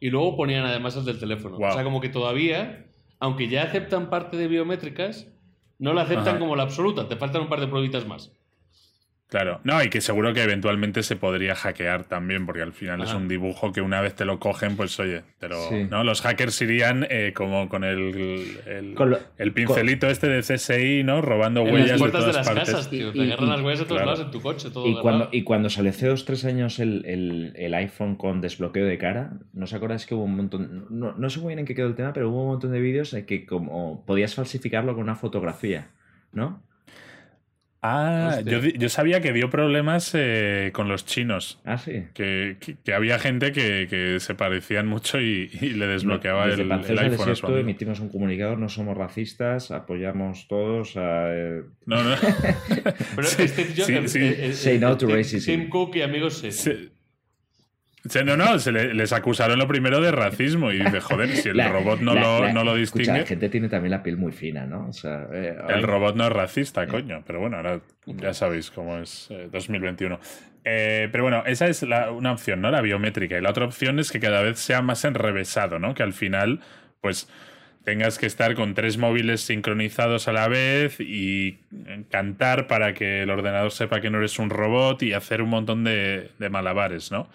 Y 0.00 0.10
luego 0.10 0.36
ponían 0.36 0.64
además 0.64 0.96
el 0.96 1.04
del 1.04 1.18
teléfono. 1.18 1.56
O 1.56 1.72
sea, 1.72 1.82
como 1.82 2.00
que 2.00 2.08
todavía, 2.08 2.86
aunque 3.18 3.48
ya 3.48 3.64
aceptan 3.64 4.10
parte 4.10 4.36
de 4.36 4.46
biométricas, 4.46 5.26
no 5.80 5.92
la 5.92 6.02
aceptan 6.02 6.28
Ajá. 6.28 6.38
como 6.38 6.54
la 6.54 6.62
absoluta. 6.62 7.08
Te 7.08 7.16
faltan 7.16 7.42
un 7.42 7.48
par 7.48 7.60
de 7.60 7.66
pruebitas 7.66 8.06
más. 8.06 8.32
Claro, 9.28 9.60
no, 9.62 9.82
y 9.84 9.90
que 9.90 10.00
seguro 10.00 10.32
que 10.32 10.42
eventualmente 10.42 11.02
se 11.02 11.14
podría 11.14 11.54
hackear 11.54 12.04
también, 12.04 12.46
porque 12.46 12.62
al 12.62 12.72
final 12.72 13.02
es 13.02 13.12
un 13.12 13.28
dibujo 13.28 13.72
que 13.72 13.82
una 13.82 14.00
vez 14.00 14.14
te 14.14 14.24
lo 14.24 14.38
cogen, 14.40 14.74
pues 14.74 14.98
oye, 15.00 15.22
pero 15.38 15.68
Sí. 15.68 15.84
no, 15.90 16.02
los 16.02 16.22
hackers 16.22 16.62
irían 16.62 17.06
eh, 17.10 17.34
como 17.36 17.68
con 17.68 17.84
el, 17.84 18.58
el, 18.66 18.94
Con 18.94 19.10
lo- 19.10 19.18
el 19.36 19.52
pincelito 19.52 20.06
este 20.08 20.28
de 20.28 20.40
CSI, 20.42 21.02
¿no? 21.04 21.20
Robando 21.20 21.60
En 21.60 21.74
huellas 21.74 21.90
las 21.90 21.98
puertas 22.00 22.24
de, 22.24 22.30
todas 22.30 22.46
las 22.46 22.54
partes. 22.54 22.74
casas, 22.74 22.88
tío. 22.90 23.12
Te 23.12 23.18
Y- 23.18 23.20
y- 23.20 23.24
agarran 23.26 23.50
las 23.50 23.60
huellas 23.60 23.78
de 23.80 23.84
todos 23.84 23.98
claro. 24.00 24.12
lados 24.12 24.24
en 24.24 24.30
tu 24.32 24.40
coche, 24.40 24.70
todo 24.70 24.86
Y 24.88 24.98
cuando, 24.98 25.28
y 25.30 25.42
cuando 25.42 25.68
salió 25.68 25.90
hace 25.90 26.06
dos 26.06 26.24
tres 26.24 26.46
años 26.46 26.78
el, 26.78 27.04
el- 27.04 27.52
el 27.56 27.74
iPhone 27.74 28.16
con 28.16 28.40
desbloqueo 28.40 28.86
de 28.86 28.96
cara, 28.96 29.32
¿no 29.52 29.64
os 29.64 29.74
acordáis 29.74 30.06
que 30.06 30.14
hubo 30.14 30.24
un 30.24 30.36
montón, 30.36 30.86
no, 30.88 31.12
no 31.12 31.28
sé 31.28 31.40
muy 31.40 31.48
bien 31.48 31.58
en 31.58 31.66
qué 31.66 31.74
quedó 31.74 31.88
el 31.88 31.96
tema, 31.96 32.14
pero 32.14 32.30
hubo 32.30 32.40
un 32.44 32.48
montón 32.48 32.72
de 32.72 32.80
vídeos 32.80 33.12
en 33.12 33.26
que 33.26 33.44
como 33.44 34.06
podías 34.06 34.34
falsificarlo 34.34 34.94
con 34.94 35.02
una 35.02 35.16
fotografía, 35.16 35.88
¿no? 36.32 36.62
Ah, 37.90 38.40
yo, 38.44 38.58
yo 38.60 38.88
sabía 38.88 39.20
que 39.20 39.32
dio 39.32 39.48
problemas 39.50 40.10
eh, 40.14 40.70
con 40.74 40.88
los 40.88 41.04
chinos. 41.06 41.60
Ah, 41.64 41.78
sí. 41.78 42.04
Que, 42.14 42.56
que- 42.60 42.76
que 42.84 42.92
había 42.94 43.18
gente 43.18 43.52
que, 43.52 43.86
que 43.88 44.20
se 44.20 44.34
parecían 44.34 44.86
mucho 44.86 45.20
y, 45.20 45.50
y 45.60 45.70
le 45.70 45.86
desbloqueaba 45.86 46.46
Desde 46.48 46.62
el, 46.62 46.72
el 46.72 46.78
iPhone 46.78 46.98
a 46.98 47.10
su 47.10 47.10
Desierto 47.18 47.46
amigo. 47.46 47.60
emitimos 47.60 48.00
un 48.00 48.08
comunicado, 48.10 48.56
no 48.56 48.68
somos 48.68 48.96
racistas, 48.96 49.70
apoyamos 49.70 50.48
todos 50.48 50.96
a... 50.96 51.28
eh, 51.34 51.62
No, 51.86 52.02
no. 52.02 52.16
Pero 53.16 53.28
Sí, 53.28 53.42
este 53.42 53.64
tío, 53.64 53.84
sí, 53.84 54.08
sí. 54.08 54.18
el- 54.18 54.34
el- 54.40 54.54
Say 54.54 54.78
no 54.78 54.96
to 54.96 55.06
racism. 55.06 55.46
Tim 55.50 55.68
Cook 55.68 55.96
y 55.96 56.02
amigos 56.02 56.38
se- 56.38 56.90
no, 58.24 58.36
no, 58.36 58.58
se 58.58 58.72
le- 58.72 58.94
les 58.94 59.12
acusaron 59.12 59.58
lo 59.58 59.66
primero 59.68 60.00
de 60.00 60.10
racismo 60.12 60.72
y 60.72 60.78
dice, 60.78 61.00
joder, 61.00 61.28
si 61.36 61.48
el 61.50 61.56
la- 61.56 61.68
robot 61.68 62.00
no, 62.00 62.14
la- 62.14 62.20
lo, 62.20 62.44
la- 62.44 62.52
no 62.52 62.64
lo 62.64 62.76
escucha, 62.76 62.98
distingue, 63.02 63.20
la 63.20 63.26
gente 63.26 63.48
tiene 63.48 63.68
también 63.68 63.90
la 63.90 64.02
piel 64.02 64.16
muy 64.16 64.32
fina, 64.32 64.66
¿no? 64.66 64.86
O 64.88 64.92
sea, 64.92 65.26
eh, 65.32 65.56
el 65.68 65.82
robot 65.82 66.16
no 66.16 66.24
es 66.26 66.32
racista, 66.32 66.86
coño. 66.86 67.22
Pero 67.26 67.40
bueno, 67.40 67.56
ahora 67.56 67.80
ya 68.06 68.32
sabéis 68.34 68.70
cómo 68.70 68.98
es 68.98 69.28
eh, 69.30 69.48
2021. 69.50 70.18
Eh, 70.64 71.08
pero 71.10 71.24
bueno, 71.24 71.42
esa 71.46 71.66
es 71.66 71.82
una 71.82 72.32
opción, 72.32 72.60
¿no? 72.60 72.70
La 72.70 72.80
biométrica. 72.82 73.38
Y 73.38 73.40
la 73.40 73.50
otra 73.50 73.64
opción 73.64 73.98
es 73.98 74.10
que 74.12 74.20
cada 74.20 74.42
vez 74.42 74.58
sea 74.58 74.82
más 74.82 75.04
enrevesado, 75.04 75.78
¿no? 75.78 75.94
Que 75.94 76.02
al 76.02 76.12
final, 76.12 76.60
pues 77.00 77.28
tengas 77.84 78.18
que 78.18 78.26
estar 78.26 78.54
con 78.54 78.74
tres 78.74 78.98
móviles 78.98 79.40
sincronizados 79.40 80.28
a 80.28 80.32
la 80.32 80.46
vez 80.48 81.00
y 81.00 81.58
cantar 82.10 82.66
para 82.66 82.92
que 82.92 83.22
el 83.22 83.30
ordenador 83.30 83.70
sepa 83.70 84.00
que 84.02 84.10
no 84.10 84.18
eres 84.18 84.38
un 84.38 84.50
robot 84.50 85.02
y 85.02 85.14
hacer 85.14 85.40
un 85.40 85.48
montón 85.48 85.84
de, 85.84 86.30
de 86.38 86.50
malabares, 86.50 87.10
¿no? 87.10 87.30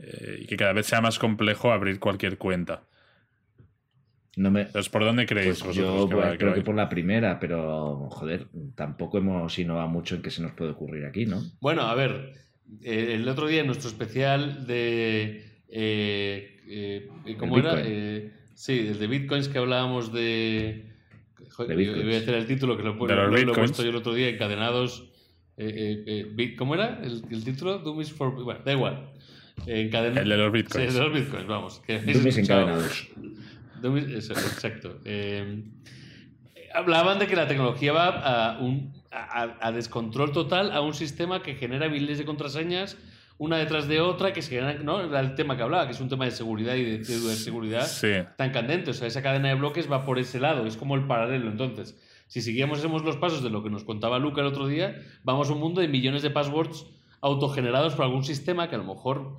Eh, 0.00 0.38
y 0.42 0.46
que 0.46 0.56
cada 0.56 0.72
vez 0.72 0.86
sea 0.86 1.00
más 1.00 1.18
complejo 1.18 1.72
abrir 1.72 1.98
cualquier 1.98 2.38
cuenta. 2.38 2.82
no 4.36 4.50
me... 4.52 4.62
Entonces, 4.62 4.88
¿por 4.90 5.02
dónde 5.04 5.26
creéis 5.26 5.60
Pues 5.60 5.76
vosotros 5.76 6.02
yo 6.02 6.08
que 6.08 6.14
va- 6.14 6.20
pues, 6.22 6.32
que 6.32 6.38
creo 6.38 6.54
que 6.54 6.60
por 6.62 6.74
la 6.76 6.88
primera, 6.88 7.40
pero 7.40 8.08
joder, 8.10 8.46
tampoco 8.76 9.18
hemos 9.18 9.58
innovado 9.58 9.88
mucho 9.88 10.14
en 10.14 10.22
qué 10.22 10.30
se 10.30 10.42
nos 10.42 10.52
puede 10.52 10.70
ocurrir 10.70 11.04
aquí, 11.06 11.26
¿no? 11.26 11.42
Bueno, 11.60 11.82
a 11.82 11.94
ver, 11.96 12.34
eh, 12.82 13.14
el 13.14 13.28
otro 13.28 13.48
día 13.48 13.60
en 13.62 13.66
nuestro 13.66 13.88
especial 13.88 14.66
de... 14.68 15.62
eh, 15.68 16.60
eh, 16.68 17.36
¿Cómo 17.36 17.58
El 17.58 17.64
era? 17.66 17.82
Eh, 17.84 18.32
sí, 18.54 18.78
el 18.78 18.98
de 19.00 19.06
bitcoins 19.08 19.48
que 19.48 19.58
hablábamos 19.58 20.12
de... 20.12 20.92
Joder, 21.50 21.76
De 21.76 21.84
yo- 21.84 21.92
voy 22.04 22.14
a 22.14 22.18
hacer 22.18 22.34
el 22.34 22.46
título 22.46 22.76
que 22.76 22.84
lo, 22.84 22.92
De 22.92 22.98
lo- 23.16 23.26
lo- 23.26 23.30
lo 23.36 23.52
he 23.52 23.54
puesto 23.54 23.82
yo 23.82 23.90
el 23.90 23.96
otro 23.96 24.14
día, 24.14 24.28
encadenados... 24.28 25.10
eh, 25.56 25.66
eh, 25.66 26.04
eh, 26.06 26.26
bit- 26.32 26.54
¿Cómo 26.56 26.74
era 26.76 27.00
el, 27.02 27.24
el 27.32 27.42
título? 27.42 27.78
Doom 27.80 28.00
is 28.02 28.12
for... 28.12 28.32
Bueno, 28.44 28.60
da 28.64 28.72
igual. 28.72 29.10
Eh, 29.66 29.82
encadena- 29.90 30.20
El 30.22 30.28
de 30.28 30.36
los 30.36 30.46
Sí, 30.46 30.52
bitcoins. 30.52 30.88
el 30.88 30.94
de 30.94 31.00
los 31.00 31.12
bitcoins, 31.12 31.46
vamos. 31.46 31.80
que 31.86 31.96
encadenados. 31.96 33.08
Dummies- 33.82 34.08
eso, 34.16 34.32
exacto. 34.32 34.98
Eh, 35.04 35.62
hablaban 36.74 37.18
de 37.18 37.26
que 37.26 37.36
la 37.36 37.46
tecnología 37.46 37.92
va 37.92 38.08
a, 38.08 38.58
un, 38.58 38.92
a, 39.10 39.56
a 39.60 39.72
descontrol 39.72 40.32
total 40.32 40.72
a 40.72 40.80
un 40.80 40.94
sistema 40.94 41.42
que 41.42 41.54
genera 41.54 41.88
miles 41.88 42.18
de 42.18 42.24
contraseñas 42.24 42.96
una 43.40 43.56
detrás 43.56 43.86
de 43.86 44.00
otra, 44.00 44.32
que 44.32 44.42
se 44.42 44.50
generan, 44.50 44.84
¿no? 44.84 45.00
Era 45.00 45.20
el 45.20 45.36
tema 45.36 45.56
que 45.56 45.62
hablaba, 45.62 45.86
que 45.86 45.92
es 45.92 46.00
un 46.00 46.08
tema 46.08 46.24
de 46.24 46.32
seguridad 46.32 46.74
y 46.74 46.82
de 46.82 47.04
ciberseguridad 47.04 47.86
Sí. 47.86 48.08
tan 48.36 48.50
candente. 48.50 48.90
O 48.90 48.94
sea, 48.94 49.06
esa 49.06 49.22
cadena 49.22 49.48
de 49.48 49.54
bloques 49.54 49.88
va 49.90 50.04
por 50.04 50.18
ese 50.18 50.40
lado, 50.40 50.66
es 50.66 50.76
como 50.76 50.96
el 50.96 51.06
paralelo. 51.06 51.48
Entonces, 51.48 51.96
si 52.26 52.40
seguíamos 52.40 52.82
los 53.04 53.16
pasos 53.16 53.44
de 53.44 53.50
lo 53.50 53.62
que 53.62 53.70
nos 53.70 53.84
contaba 53.84 54.18
Luca 54.18 54.40
el 54.40 54.48
otro 54.48 54.66
día, 54.66 54.96
vamos 55.22 55.48
a 55.50 55.52
un 55.52 55.60
mundo 55.60 55.80
de 55.80 55.86
millones 55.86 56.22
de 56.22 56.30
passwords 56.30 56.86
autogenerados 57.20 57.94
por 57.94 58.06
algún 58.06 58.24
sistema 58.24 58.68
que 58.68 58.74
a 58.74 58.78
lo 58.78 58.84
mejor 58.84 59.36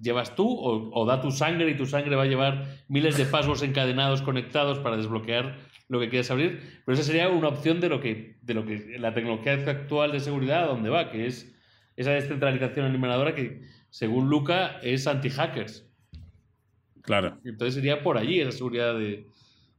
llevas 0.00 0.34
tú 0.36 0.48
o, 0.48 0.90
o 0.92 1.06
da 1.06 1.20
tu 1.20 1.30
sangre 1.30 1.70
y 1.70 1.76
tu 1.76 1.86
sangre 1.86 2.14
va 2.16 2.22
a 2.22 2.26
llevar 2.26 2.66
miles 2.88 3.16
de 3.16 3.24
passwords 3.24 3.62
encadenados, 3.62 4.22
conectados 4.22 4.78
para 4.78 4.96
desbloquear 4.96 5.58
lo 5.88 6.00
que 6.00 6.08
quieras 6.08 6.30
abrir. 6.30 6.82
Pero 6.84 6.94
esa 6.94 7.04
sería 7.04 7.28
una 7.28 7.48
opción 7.48 7.80
de 7.80 7.88
lo 7.88 8.00
que, 8.00 8.36
de 8.42 8.54
lo 8.54 8.64
que 8.64 8.96
la 8.98 9.12
tecnología 9.14 9.54
actual 9.54 10.12
de 10.12 10.20
seguridad 10.20 10.64
a 10.64 10.66
dónde 10.66 10.88
va, 10.90 11.10
que 11.10 11.26
es 11.26 11.54
esa 11.96 12.12
descentralización 12.12 12.86
animadora 12.86 13.34
que, 13.34 13.62
según 13.90 14.30
Luca, 14.30 14.78
es 14.82 15.06
anti-hackers. 15.06 15.84
Claro. 17.02 17.38
Entonces 17.44 17.74
sería 17.74 18.02
por 18.02 18.16
allí 18.16 18.40
esa 18.40 18.52
seguridad 18.52 18.96
de, 18.96 19.26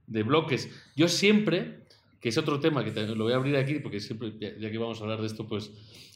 de 0.07 0.23
bloques. 0.23 0.69
Yo 0.95 1.07
siempre, 1.07 1.79
que 2.19 2.29
es 2.29 2.37
otro 2.37 2.59
tema 2.59 2.83
que 2.83 2.91
te- 2.91 3.07
lo 3.07 3.23
voy 3.23 3.33
a 3.33 3.37
abrir 3.37 3.55
aquí, 3.55 3.79
porque 3.79 3.99
siempre, 3.99 4.33
ya, 4.39 4.49
ya 4.59 4.69
que 4.69 4.77
vamos 4.77 4.99
a 4.99 5.03
hablar 5.03 5.21
de 5.21 5.27
esto, 5.27 5.47
pues 5.47 5.71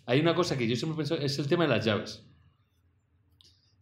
hay 0.05 0.19
una 0.19 0.35
cosa 0.35 0.57
que 0.57 0.67
yo 0.67 0.75
siempre 0.75 0.97
pensado, 0.97 1.21
es 1.21 1.39
el 1.39 1.47
tema 1.47 1.63
de 1.63 1.69
las 1.69 1.85
llaves. 1.85 2.26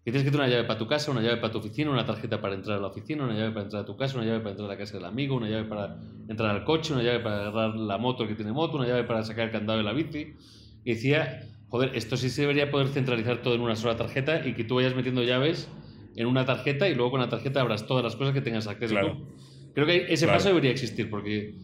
Que 0.06 0.12
tienes 0.12 0.24
que 0.24 0.30
tener 0.30 0.46
una 0.46 0.54
llave 0.56 0.68
para 0.68 0.78
tu 0.78 0.86
casa, 0.86 1.10
una 1.10 1.22
llave 1.24 1.38
para 1.38 1.52
tu 1.52 1.58
oficina, 1.58 1.90
una 1.90 2.06
tarjeta 2.06 2.40
para 2.40 2.54
entrar 2.54 2.78
a 2.78 2.80
la 2.80 2.88
oficina, 2.90 3.24
una 3.24 3.34
llave 3.34 3.50
para 3.50 3.64
entrar 3.64 3.82
a 3.82 3.86
tu 3.88 3.98
casa, 3.98 4.16
una 4.18 4.26
llave 4.28 4.38
para 4.40 4.52
entrar 4.52 4.70
a 4.70 4.74
la 4.74 4.78
casa 4.78 4.98
del 4.98 5.06
amigo, 5.06 5.36
una 5.36 5.50
llave 5.50 5.64
para 5.64 5.98
entrar 6.30 6.52
al 6.52 6.64
coche, 6.64 6.94
una 6.94 7.02
llave 7.02 7.22
para 7.22 7.42
agarrar 7.48 7.76
la 7.76 7.98
moto 7.98 8.28
que 8.28 8.36
tiene 8.36 8.52
moto, 8.52 8.78
una 8.78 8.86
llave 8.88 9.04
para 9.06 9.24
sacar 9.24 9.46
el 9.46 9.52
candado 9.52 9.80
de 9.80 9.84
la 9.84 9.94
bici. 9.94 10.36
Y 10.84 10.92
decía, 10.94 11.42
joder, 11.70 11.90
esto 11.96 12.18
sí 12.18 12.30
se 12.30 12.42
debería 12.42 12.70
poder 12.70 12.90
centralizar 12.90 13.42
todo 13.42 13.56
en 13.56 13.62
una 13.62 13.76
sola 13.76 13.98
tarjeta 13.98 14.46
y 14.48 14.54
que 14.54 14.64
tú 14.64 14.76
vayas 14.76 14.96
metiendo 14.96 15.24
llaves 15.24 15.68
en 16.16 16.28
una 16.28 16.46
tarjeta 16.46 16.88
y 16.88 16.94
luego 16.94 17.10
con 17.10 17.20
la 17.22 17.30
tarjeta 17.30 17.62
abras 17.62 17.88
todas 17.88 18.04
las 18.04 18.16
cosas 18.16 18.36
que 18.36 18.42
tengas 18.42 18.68
acceso 18.68 18.94
Claro. 18.94 19.18
tú. 19.18 19.36
Creo 19.74 19.88
que 19.88 20.14
ese 20.14 20.26
Claro. 20.26 20.38
paso 20.38 20.50
debería 20.50 20.70
existir 20.70 21.10
porque 21.10 21.56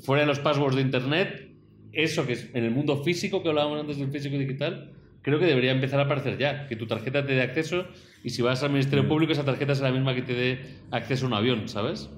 fuera 0.00 0.22
de 0.22 0.26
los 0.26 0.40
passwords 0.40 0.74
de 0.74 0.82
internet, 0.82 1.52
eso 1.92 2.26
que 2.26 2.32
es 2.32 2.50
en 2.52 2.64
el 2.64 2.72
mundo 2.72 3.04
físico 3.04 3.44
que 3.44 3.48
hablábamos 3.48 3.78
antes 3.80 3.96
del 3.96 4.10
físico 4.10 4.36
digital, 4.36 4.95
creo 5.26 5.38
que 5.40 5.44
debería 5.44 5.72
empezar 5.72 5.98
a 6.00 6.04
aparecer 6.04 6.38
ya, 6.38 6.66
que 6.68 6.76
tu 6.76 6.86
tarjeta 6.86 7.26
te 7.26 7.34
dé 7.34 7.42
acceso 7.42 7.86
y 8.22 8.30
si 8.30 8.40
vas 8.42 8.62
al 8.62 8.70
Ministerio 8.70 9.04
Mm. 9.04 9.08
Público 9.08 9.32
esa 9.32 9.44
tarjeta 9.44 9.72
es 9.72 9.80
la 9.80 9.90
misma 9.90 10.14
que 10.14 10.22
te 10.22 10.34
dé 10.34 10.60
acceso 10.92 11.26
a 11.26 11.28
un 11.28 11.34
avión, 11.34 11.68
¿sabes? 11.68 12.08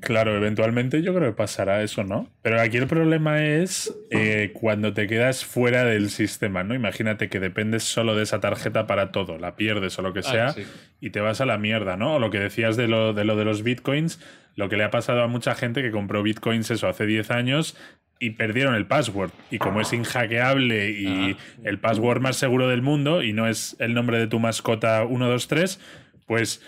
Claro, 0.00 0.36
eventualmente 0.36 1.02
yo 1.02 1.14
creo 1.14 1.30
que 1.30 1.36
pasará 1.36 1.82
eso, 1.82 2.04
¿no? 2.04 2.28
Pero 2.42 2.60
aquí 2.60 2.76
el 2.76 2.86
problema 2.86 3.44
es 3.44 3.94
eh, 4.10 4.50
cuando 4.54 4.92
te 4.92 5.06
quedas 5.06 5.44
fuera 5.44 5.84
del 5.84 6.10
sistema, 6.10 6.64
¿no? 6.64 6.74
Imagínate 6.74 7.28
que 7.28 7.40
dependes 7.40 7.82
solo 7.84 8.14
de 8.14 8.22
esa 8.22 8.40
tarjeta 8.40 8.86
para 8.86 9.10
todo, 9.12 9.38
la 9.38 9.56
pierdes 9.56 9.98
o 9.98 10.02
lo 10.02 10.12
que 10.12 10.20
Ah, 10.20 10.22
sea 10.22 10.48
sí. 10.50 10.64
y 11.00 11.10
te 11.10 11.20
vas 11.20 11.40
a 11.40 11.46
la 11.46 11.58
mierda, 11.58 11.96
¿no? 11.96 12.16
O 12.16 12.18
lo 12.18 12.30
que 12.30 12.38
decías 12.38 12.76
de 12.76 12.88
lo, 12.88 13.14
de 13.14 13.24
lo 13.24 13.36
de 13.36 13.44
los 13.44 13.62
bitcoins, 13.62 14.20
lo 14.54 14.68
que 14.68 14.76
le 14.76 14.84
ha 14.84 14.90
pasado 14.90 15.22
a 15.22 15.28
mucha 15.28 15.54
gente 15.54 15.82
que 15.82 15.90
compró 15.90 16.22
bitcoins 16.22 16.70
eso 16.70 16.88
hace 16.88 17.06
10 17.06 17.30
años 17.30 17.76
y 18.18 18.30
perdieron 18.30 18.74
el 18.74 18.86
password. 18.86 19.30
Y 19.50 19.58
como 19.58 19.80
es 19.80 19.92
inhackeable 19.92 20.90
y 20.90 21.32
Ajá. 21.32 21.38
el 21.64 21.78
password 21.78 22.20
más 22.20 22.36
seguro 22.36 22.68
del 22.68 22.82
mundo 22.82 23.22
y 23.22 23.32
no 23.32 23.46
es 23.46 23.76
el 23.78 23.94
nombre 23.94 24.18
de 24.18 24.26
tu 24.26 24.38
mascota 24.38 25.06
123, 25.06 25.80
pues 26.26 26.62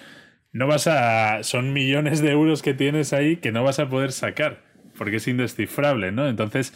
no 0.53 0.67
vas 0.67 0.87
a. 0.87 1.43
Son 1.43 1.73
millones 1.73 2.21
de 2.21 2.31
euros 2.33 2.63
que 2.63 2.75
tienes 2.75 3.13
ahí 3.13 3.37
que 3.37 3.53
no 3.53 3.63
vas 3.65 3.79
a 3.79 3.89
poder 3.89 4.13
sacar 4.13 4.63
porque 4.97 5.17
es 5.17 5.29
indescifrable, 5.29 6.11
¿no? 6.13 6.29
Entonces 6.29 6.75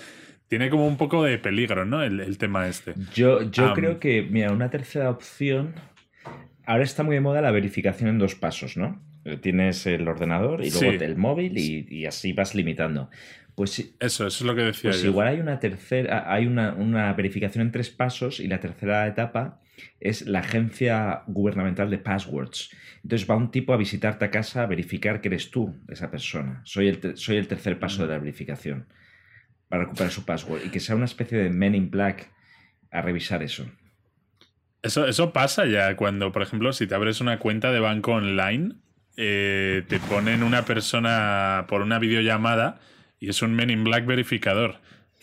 tiene 0.49 0.69
como 0.71 0.87
un 0.87 0.97
poco 0.97 1.25
de 1.25 1.39
peligro, 1.39 1.85
¿no? 1.85 2.03
El, 2.03 2.21
el 2.21 2.39
tema 2.39 2.69
este. 2.69 2.95
Yo, 3.15 3.51
yo 3.51 3.73
creo 3.75 3.99
que, 3.99 4.23
mira, 4.23 4.53
una 4.53 4.71
tercera 4.71 5.11
opción. 5.11 5.75
Ahora 6.65 6.85
está 6.85 7.03
muy 7.03 7.15
de 7.17 7.21
moda 7.21 7.41
la 7.41 7.51
verificación 7.51 8.09
en 8.11 8.19
dos 8.19 8.35
pasos, 8.37 8.77
¿no? 8.77 9.03
Tienes 9.41 9.87
el 9.87 10.07
ordenador 10.09 10.65
y 10.65 10.71
luego 10.71 10.99
Sí. 10.99 11.05
el 11.05 11.17
móvil 11.17 11.57
y, 11.59 11.87
y 11.89 12.07
así 12.07 12.33
vas 12.33 12.55
limitando. 12.55 13.09
Pues, 13.55 13.71
sí- 13.71 13.95
Eso, 14.01 14.27
eso 14.27 14.45
es 14.45 14.47
lo 14.47 14.55
que 14.55 14.63
decía 14.63 14.91
pues 14.91 15.03
yo. 15.03 15.11
igual 15.11 15.29
hay 15.29 15.41
una 15.41 15.59
tercera, 15.61 16.25
hay 16.33 16.47
una, 16.47 16.73
una 16.73 17.13
verificación 17.13 17.63
en 17.67 17.73
tres 17.73 17.91
pasos 17.91 18.41
y 18.41 18.47
la 18.49 18.61
tercera 18.61 19.07
etapa 19.07 19.61
es 20.01 20.27
la 20.27 20.41
agencia 20.41 21.23
gubernamental 21.27 21.91
de 21.91 21.99
passwords. 21.99 22.71
Entonces 23.03 23.29
va 23.29 23.37
un 23.37 23.51
tipo 23.51 23.73
a 23.73 23.77
visitarte 23.77 24.25
a 24.25 24.31
casa 24.31 24.63
a 24.63 24.67
verificar 24.67 25.21
que 25.21 25.29
eres 25.29 25.51
tú 25.51 25.75
esa 25.89 26.11
persona. 26.11 26.63
Soy 26.65 26.89
el, 26.89 27.17
soy 27.17 27.37
el 27.37 27.49
tercer 27.49 27.79
paso 27.79 28.07
de 28.07 28.13
la 28.13 28.19
verificación 28.19 28.87
para 29.69 29.85
recuperar 29.85 30.13
su 30.13 30.25
password 30.25 30.65
y 30.67 30.69
que 30.71 30.81
sea 30.81 30.95
una 30.97 31.07
especie 31.07 31.39
de 31.39 31.51
Men 31.51 31.75
in 31.75 31.91
Black 31.91 32.31
a 32.91 33.01
revisar 33.03 33.43
eso. 33.43 33.67
Eso, 34.83 35.07
eso 35.07 35.33
pasa 35.33 35.65
ya 35.67 35.95
cuando, 35.97 36.33
por 36.33 36.43
ejemplo, 36.43 36.73
si 36.73 36.87
te 36.87 36.95
abres 36.95 37.21
una 37.21 37.39
cuenta 37.39 37.71
de 37.71 37.81
banco 37.81 38.13
online, 38.13 38.75
eh, 39.17 39.85
te 39.89 39.99
ponen 40.01 40.43
una 40.43 40.65
persona 40.65 41.67
por 41.69 41.83
una 41.83 41.99
videollamada 41.99 42.81
y 43.23 43.29
es 43.29 43.41
un 43.43 43.55
Men 43.55 43.71
in 43.71 43.85
Black 43.85 44.05
verificador. 44.05 44.77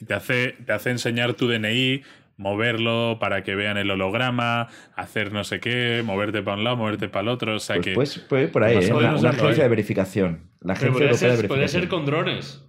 Te 0.08 0.14
hace, 0.14 0.56
te 0.66 0.72
hace 0.72 0.90
enseñar 0.92 1.34
tu 1.34 1.48
DNI, 1.50 2.02
moverlo 2.38 3.18
para 3.20 3.44
que 3.44 3.54
vean 3.56 3.78
el 3.78 3.92
holograma, 3.92 4.70
hacer 4.96 5.34
no 5.34 5.44
sé 5.44 5.60
qué, 5.60 6.02
moverte 6.06 6.42
para 6.42 6.56
un 6.56 6.64
lado, 6.64 6.78
moverte 6.78 7.10
para 7.10 7.24
el 7.24 7.28
otro. 7.28 7.56
O 7.56 7.60
sea 7.60 7.76
Pues 7.94 8.14
que. 8.14 8.20
puede 8.22 8.44
ir 8.44 8.52
por 8.52 8.64
ahí, 8.64 8.78
¿eh? 8.78 8.94
una, 8.94 9.16
una 9.18 9.30
agencia 9.32 9.64
de 9.64 9.70
verificación. 9.70 10.50
La 10.62 10.74
agencia 10.74 10.92
podría 10.94 11.10
europea 11.10 11.30
de 11.32 11.36
ser, 11.38 11.48
podría 11.50 11.62
verificación. 11.68 11.82
ser 11.82 11.90
con 11.90 12.06
drones. 12.06 12.66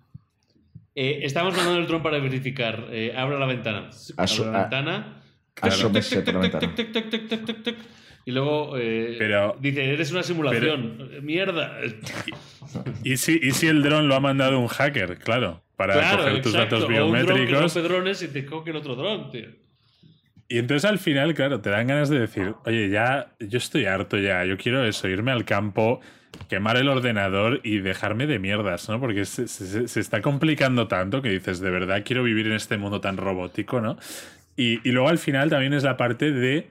Eh, 0.96 1.20
estamos 1.22 1.54
mandando 1.56 1.78
el 1.80 1.86
dron 1.86 2.02
para 2.02 2.18
verificar. 2.18 2.86
Eh, 2.90 3.14
abra 3.16 3.38
la 3.38 3.46
ventana. 3.46 3.90
Abra 4.16 4.34
la 4.50 4.58
a- 4.58 4.60
ventana. 4.62 5.22
asómese 5.62 6.22
por 6.22 6.34
la 6.34 6.40
ventana. 6.40 6.74
Y 8.24 8.32
luego 8.32 8.76
eh, 8.76 9.16
Pero- 9.18 9.56
dice, 9.60 9.92
eres 9.92 10.12
una 10.12 10.22
simulación. 10.22 11.10
Mierda. 11.22 11.78
¿Y 13.02 13.16
si, 13.16 13.38
¿Y 13.42 13.52
si 13.52 13.66
el 13.66 13.82
dron 13.82 14.08
lo 14.08 14.14
ha 14.14 14.20
mandado 14.20 14.58
un 14.60 14.68
hacker? 14.68 15.18
Claro, 15.18 15.62
para 15.76 15.94
claro, 15.94 16.24
coger 16.24 16.42
tus 16.42 16.52
datos 16.52 16.84
O 16.84 16.86
un 16.86 16.92
dron 16.94 17.12
que 17.12 17.22
biométricos. 17.32 17.74
drones 17.82 18.22
y 18.22 18.28
te 18.28 18.44
coge 18.44 18.70
el 18.70 18.76
otro 18.76 18.94
dron, 18.94 19.30
tío. 19.30 19.48
Y 20.48 20.58
entonces 20.58 20.88
al 20.88 20.98
final, 20.98 21.32
claro, 21.34 21.60
te 21.60 21.70
dan 21.70 21.86
ganas 21.86 22.08
de 22.08 22.18
decir, 22.20 22.54
oye, 22.64 22.90
ya, 22.90 23.32
yo 23.38 23.58
estoy 23.58 23.84
harto 23.86 24.18
ya, 24.18 24.44
yo 24.44 24.56
quiero 24.58 24.84
eso, 24.84 25.06
irme 25.08 25.30
al 25.30 25.44
campo, 25.44 26.00
quemar 26.48 26.76
el 26.76 26.88
ordenador 26.88 27.60
y 27.62 27.78
dejarme 27.78 28.26
de 28.26 28.40
mierdas, 28.40 28.88
¿no? 28.88 28.98
Porque 28.98 29.24
se, 29.26 29.46
se- 29.46 29.86
se 29.86 30.00
está 30.00 30.20
complicando 30.20 30.88
tanto 30.88 31.22
que 31.22 31.28
dices, 31.30 31.60
de 31.60 31.70
verdad 31.70 32.02
quiero 32.04 32.24
vivir 32.24 32.46
en 32.48 32.54
este 32.54 32.76
mundo 32.78 33.00
tan 33.00 33.16
robótico, 33.16 33.80
¿no? 33.80 33.96
Y, 34.56 34.86
y 34.86 34.92
luego 34.92 35.08
al 35.08 35.18
final 35.18 35.50
también 35.50 35.72
es 35.72 35.84
la 35.84 35.96
parte 35.96 36.32
de 36.32 36.66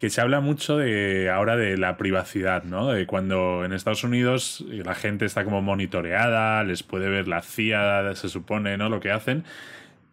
que 0.00 0.10
se 0.10 0.20
habla 0.20 0.40
mucho 0.40 0.76
de 0.76 1.30
ahora 1.30 1.56
de 1.56 1.76
la 1.78 1.96
privacidad, 1.96 2.64
¿no? 2.64 2.88
De 2.92 3.06
cuando 3.06 3.64
en 3.64 3.72
Estados 3.72 4.04
Unidos 4.04 4.64
la 4.68 4.94
gente 4.94 5.24
está 5.24 5.44
como 5.44 5.62
monitoreada, 5.62 6.62
les 6.64 6.82
puede 6.82 7.08
ver 7.08 7.28
la 7.28 7.42
CIA, 7.42 8.14
se 8.14 8.28
supone, 8.28 8.76
¿no? 8.76 8.88
Lo 8.88 9.00
que 9.00 9.10
hacen. 9.10 9.44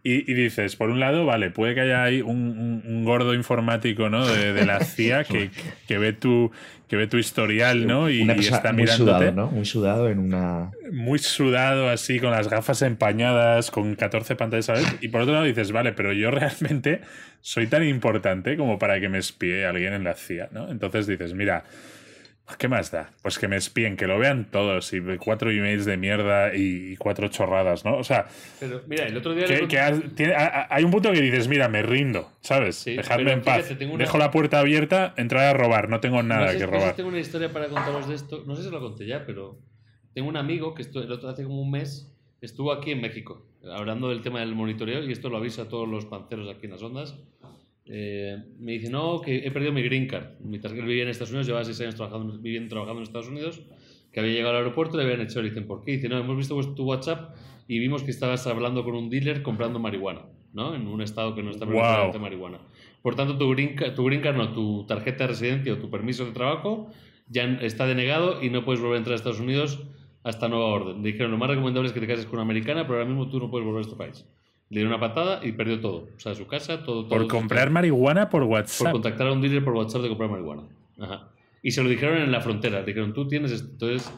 Y, 0.05 0.29
y 0.29 0.33
dices, 0.35 0.75
por 0.75 0.89
un 0.89 0.99
lado, 0.99 1.25
vale, 1.25 1.49
puede 1.49 1.75
que 1.75 1.81
haya 1.81 2.03
ahí 2.03 2.21
un, 2.21 2.35
un- 2.59 2.83
un 2.85 3.05
gordo 3.05 3.33
informático, 3.33 4.09
¿no? 4.09 4.25
De, 4.27 4.51
de 4.51 4.65
la 4.65 4.79
CIA 4.83 5.23
que, 5.23 5.49
que 5.87 5.97
ve 5.97 6.11
tu 6.13 6.51
que 6.93 6.97
ve 6.97 7.07
tu 7.07 7.17
historial, 7.17 7.87
¿no? 7.87 8.07
Y, 8.07 8.21
Una 8.21 8.35
y 8.35 8.41
está 8.41 8.71
muy 8.71 8.83
mirándote 8.83 9.17
sudado, 9.17 9.31
¿no? 9.31 9.47
Muy 9.47 9.65
sudado 9.65 10.09
en 10.09 10.19
una... 10.19 10.69
muy 10.91 11.17
sudado 11.17 11.89
así, 11.89 12.19
con 12.19 12.29
las 12.29 12.47
gafas 12.49 12.83
empañadas, 12.83 13.71
con 13.71 13.95
14 13.95 14.35
pantallas 14.35 14.69
a 14.69 14.73
la 14.73 14.81
vez. 14.81 14.97
Y 15.01 15.07
por 15.07 15.21
otro 15.21 15.33
lado 15.33 15.45
dices, 15.45 15.71
vale, 15.71 15.93
pero 15.93 16.13
yo 16.13 16.29
realmente 16.29 17.01
soy 17.41 17.65
tan 17.65 17.83
importante 17.83 18.57
como 18.57 18.77
para 18.77 18.99
que 18.99 19.09
me 19.09 19.17
espíe 19.17 19.65
alguien 19.65 19.93
en 19.93 20.03
la 20.03 20.13
CIA, 20.13 20.49
¿no? 20.51 20.69
Entonces 20.69 21.07
dices, 21.07 21.33
mira, 21.33 21.63
¿qué 22.57 22.67
más 22.67 22.91
da? 22.91 23.11
Pues 23.21 23.39
que 23.39 23.47
me 23.47 23.55
espíen, 23.55 23.95
que 23.97 24.05
lo 24.07 24.19
vean 24.19 24.49
todos 24.51 24.93
y 24.93 25.01
cuatro 25.17 25.49
emails 25.49 25.85
de 25.85 25.97
mierda 25.97 26.53
y 26.55 26.95
cuatro 26.97 27.27
chorradas, 27.29 27.83
¿no? 27.85 27.97
O 27.97 28.03
sea, 28.03 28.27
Pero 28.59 28.81
mira, 28.87 29.05
el 29.05 29.17
otro 29.17 29.33
día... 29.33 29.45
que, 29.45 29.67
que 29.67 29.79
has- 29.79 30.01
tiene- 30.15 30.35
a- 30.35 30.61
a- 30.61 30.67
hay 30.69 30.83
un 30.83 30.91
punto 30.91 31.11
que 31.11 31.21
dices, 31.21 31.47
mira, 31.47 31.67
me 31.69 31.81
rindo, 31.81 32.29
¿sabes? 32.41 32.75
Sí, 32.75 32.95
Dejadme 32.95 33.31
en 33.31 33.41
paz. 33.41 33.71
una- 33.81 33.97
Dejo 33.97 34.17
la 34.17 34.29
puerta 34.31 34.59
abierta, 34.59 35.13
entrar 35.17 35.45
a 35.45 35.53
robar, 35.57 35.89
no 35.89 35.99
tengo 35.99 36.21
nada 36.21 36.47
no 36.47 36.51
sé, 36.51 36.57
que 36.57 36.63
no 36.65 36.69
sé 36.71 36.73
si 36.75 36.79
robar. 36.81 36.95
tengo 36.95 37.09
una 37.09 37.19
historia 37.19 37.51
para 37.51 37.67
contaros 37.69 38.07
de 38.09 38.15
esto. 38.15 38.43
No 38.45 38.55
sé 38.55 38.63
si 38.63 38.69
lo 38.69 38.79
conté 38.79 39.05
ya, 39.07 39.25
pero 39.25 39.57
tengo 40.13 40.27
un 40.29 40.37
amigo 40.37 40.73
que 40.75 40.83
el 40.83 41.11
otro, 41.11 41.29
hace 41.29 41.43
como 41.43 41.61
un 41.61 41.71
mes 41.71 42.13
estuvo 42.41 42.71
aquí 42.73 42.91
en 42.91 43.01
México 43.01 43.47
hablando 43.73 44.09
del 44.09 44.21
tema 44.21 44.41
del 44.41 44.53
monitoreo 44.53 45.01
y 45.03 45.11
esto 45.13 45.29
lo 45.29 45.37
avisa 45.37 45.63
a 45.63 45.69
todos 45.69 45.87
los 45.87 46.05
panceros 46.05 46.49
aquí 46.53 46.65
en 46.65 46.73
las 46.73 46.83
ondas. 46.83 47.15
Eh, 47.85 48.37
me 48.59 48.73
dice, 48.73 48.89
no, 48.89 49.21
que 49.21 49.37
he 49.37 49.51
perdido 49.51 49.73
mi 49.73 49.81
green 49.83 50.07
card. 50.07 50.39
Mi 50.39 50.59
tarjeta 50.59 50.85
vivía 50.85 51.03
en 51.03 51.09
Estados 51.09 51.31
Unidos, 51.31 51.47
llevaba 51.47 51.65
seis 51.65 51.79
años 51.81 51.95
trabajando, 51.95 52.37
viviendo, 52.39 52.69
trabajando 52.69 53.01
en 53.01 53.03
Estados 53.03 53.27
Unidos, 53.27 53.61
que 54.11 54.19
había 54.19 54.33
llegado 54.33 54.51
al 54.51 54.63
aeropuerto 54.63 54.95
y 54.95 54.97
le 54.99 55.11
habían 55.11 55.21
hecho. 55.21 55.41
Le 55.41 55.49
dicen, 55.49 55.67
¿por 55.67 55.83
qué? 55.83 55.93
Dice, 55.93 56.09
no, 56.09 56.17
hemos 56.17 56.37
visto 56.37 56.59
tu 56.73 56.85
WhatsApp 56.85 57.35
y 57.67 57.79
vimos 57.79 58.03
que 58.03 58.11
estabas 58.11 58.45
hablando 58.47 58.83
con 58.83 58.95
un 58.95 59.09
dealer 59.09 59.41
comprando 59.41 59.79
marihuana, 59.79 60.21
¿no? 60.53 60.75
En 60.75 60.87
un 60.87 61.01
estado 61.01 61.35
que 61.35 61.43
no 61.43 61.51
está 61.51 61.65
venta 61.65 62.11
de 62.11 62.19
marihuana. 62.19 62.59
Por 63.01 63.15
tanto, 63.15 63.37
tu 63.37 63.49
green, 63.49 63.75
tu 63.95 64.05
green 64.05 64.21
card, 64.21 64.37
no, 64.37 64.53
tu 64.53 64.85
tarjeta 64.85 65.25
de 65.25 65.27
residencia 65.29 65.73
o 65.73 65.77
tu 65.77 65.89
permiso 65.89 66.25
de 66.25 66.31
trabajo 66.31 66.89
ya 67.27 67.45
está 67.61 67.85
denegado 67.85 68.43
y 68.43 68.49
no 68.49 68.63
puedes 68.63 68.81
volver 68.81 68.95
a 68.95 68.97
entrar 68.99 69.13
a 69.13 69.15
Estados 69.15 69.39
Unidos 69.39 69.83
hasta 70.23 70.47
nueva 70.47 70.65
orden. 70.65 71.03
Dijeron, 71.03 71.31
lo 71.31 71.37
más 71.37 71.49
recomendable 71.49 71.87
es 71.87 71.93
que 71.93 71.99
te 71.99 72.07
cases 72.07 72.25
con 72.25 72.35
una 72.35 72.43
americana, 72.43 72.83
pero 72.83 72.99
ahora 72.99 73.09
mismo 73.09 73.29
tú 73.29 73.39
no 73.39 73.49
puedes 73.49 73.65
volver 73.65 73.79
a 73.79 73.85
este 73.85 73.95
país. 73.95 74.25
Le 74.73 74.79
dio 74.79 74.87
una 74.87 74.99
patada 74.99 75.39
y 75.45 75.51
perdió 75.53 75.79
todo. 75.79 76.07
O 76.15 76.19
sea, 76.19 76.33
su 76.35 76.47
casa, 76.47 76.83
todo. 76.83 77.05
todo 77.05 77.09
Por 77.19 77.27
comprar 77.27 77.65
todo. 77.65 77.73
marihuana 77.73 78.29
por 78.29 78.41
Por 78.41 78.49
WhatsApp. 78.51 78.91
contactar 78.91 79.27
a 79.27 79.31
un 79.33 79.41
dealer 79.41 79.63
por 79.63 79.73
WhatsApp 79.75 80.01
de 80.01 80.09
comprar 80.09 80.29
marihuana. 80.29 80.63
Ajá. 80.99 81.29
Y 81.61 81.71
se 81.71 81.81
lo 81.83 81.89
dijeron 81.89 82.17
en 82.17 82.31
la 82.31 82.41
frontera. 82.41 82.83
Dijeron, 82.83 83.13
tú 83.13 83.27
tienes 83.27 83.51
esto. 83.51 83.69
Entonces, 83.71 84.11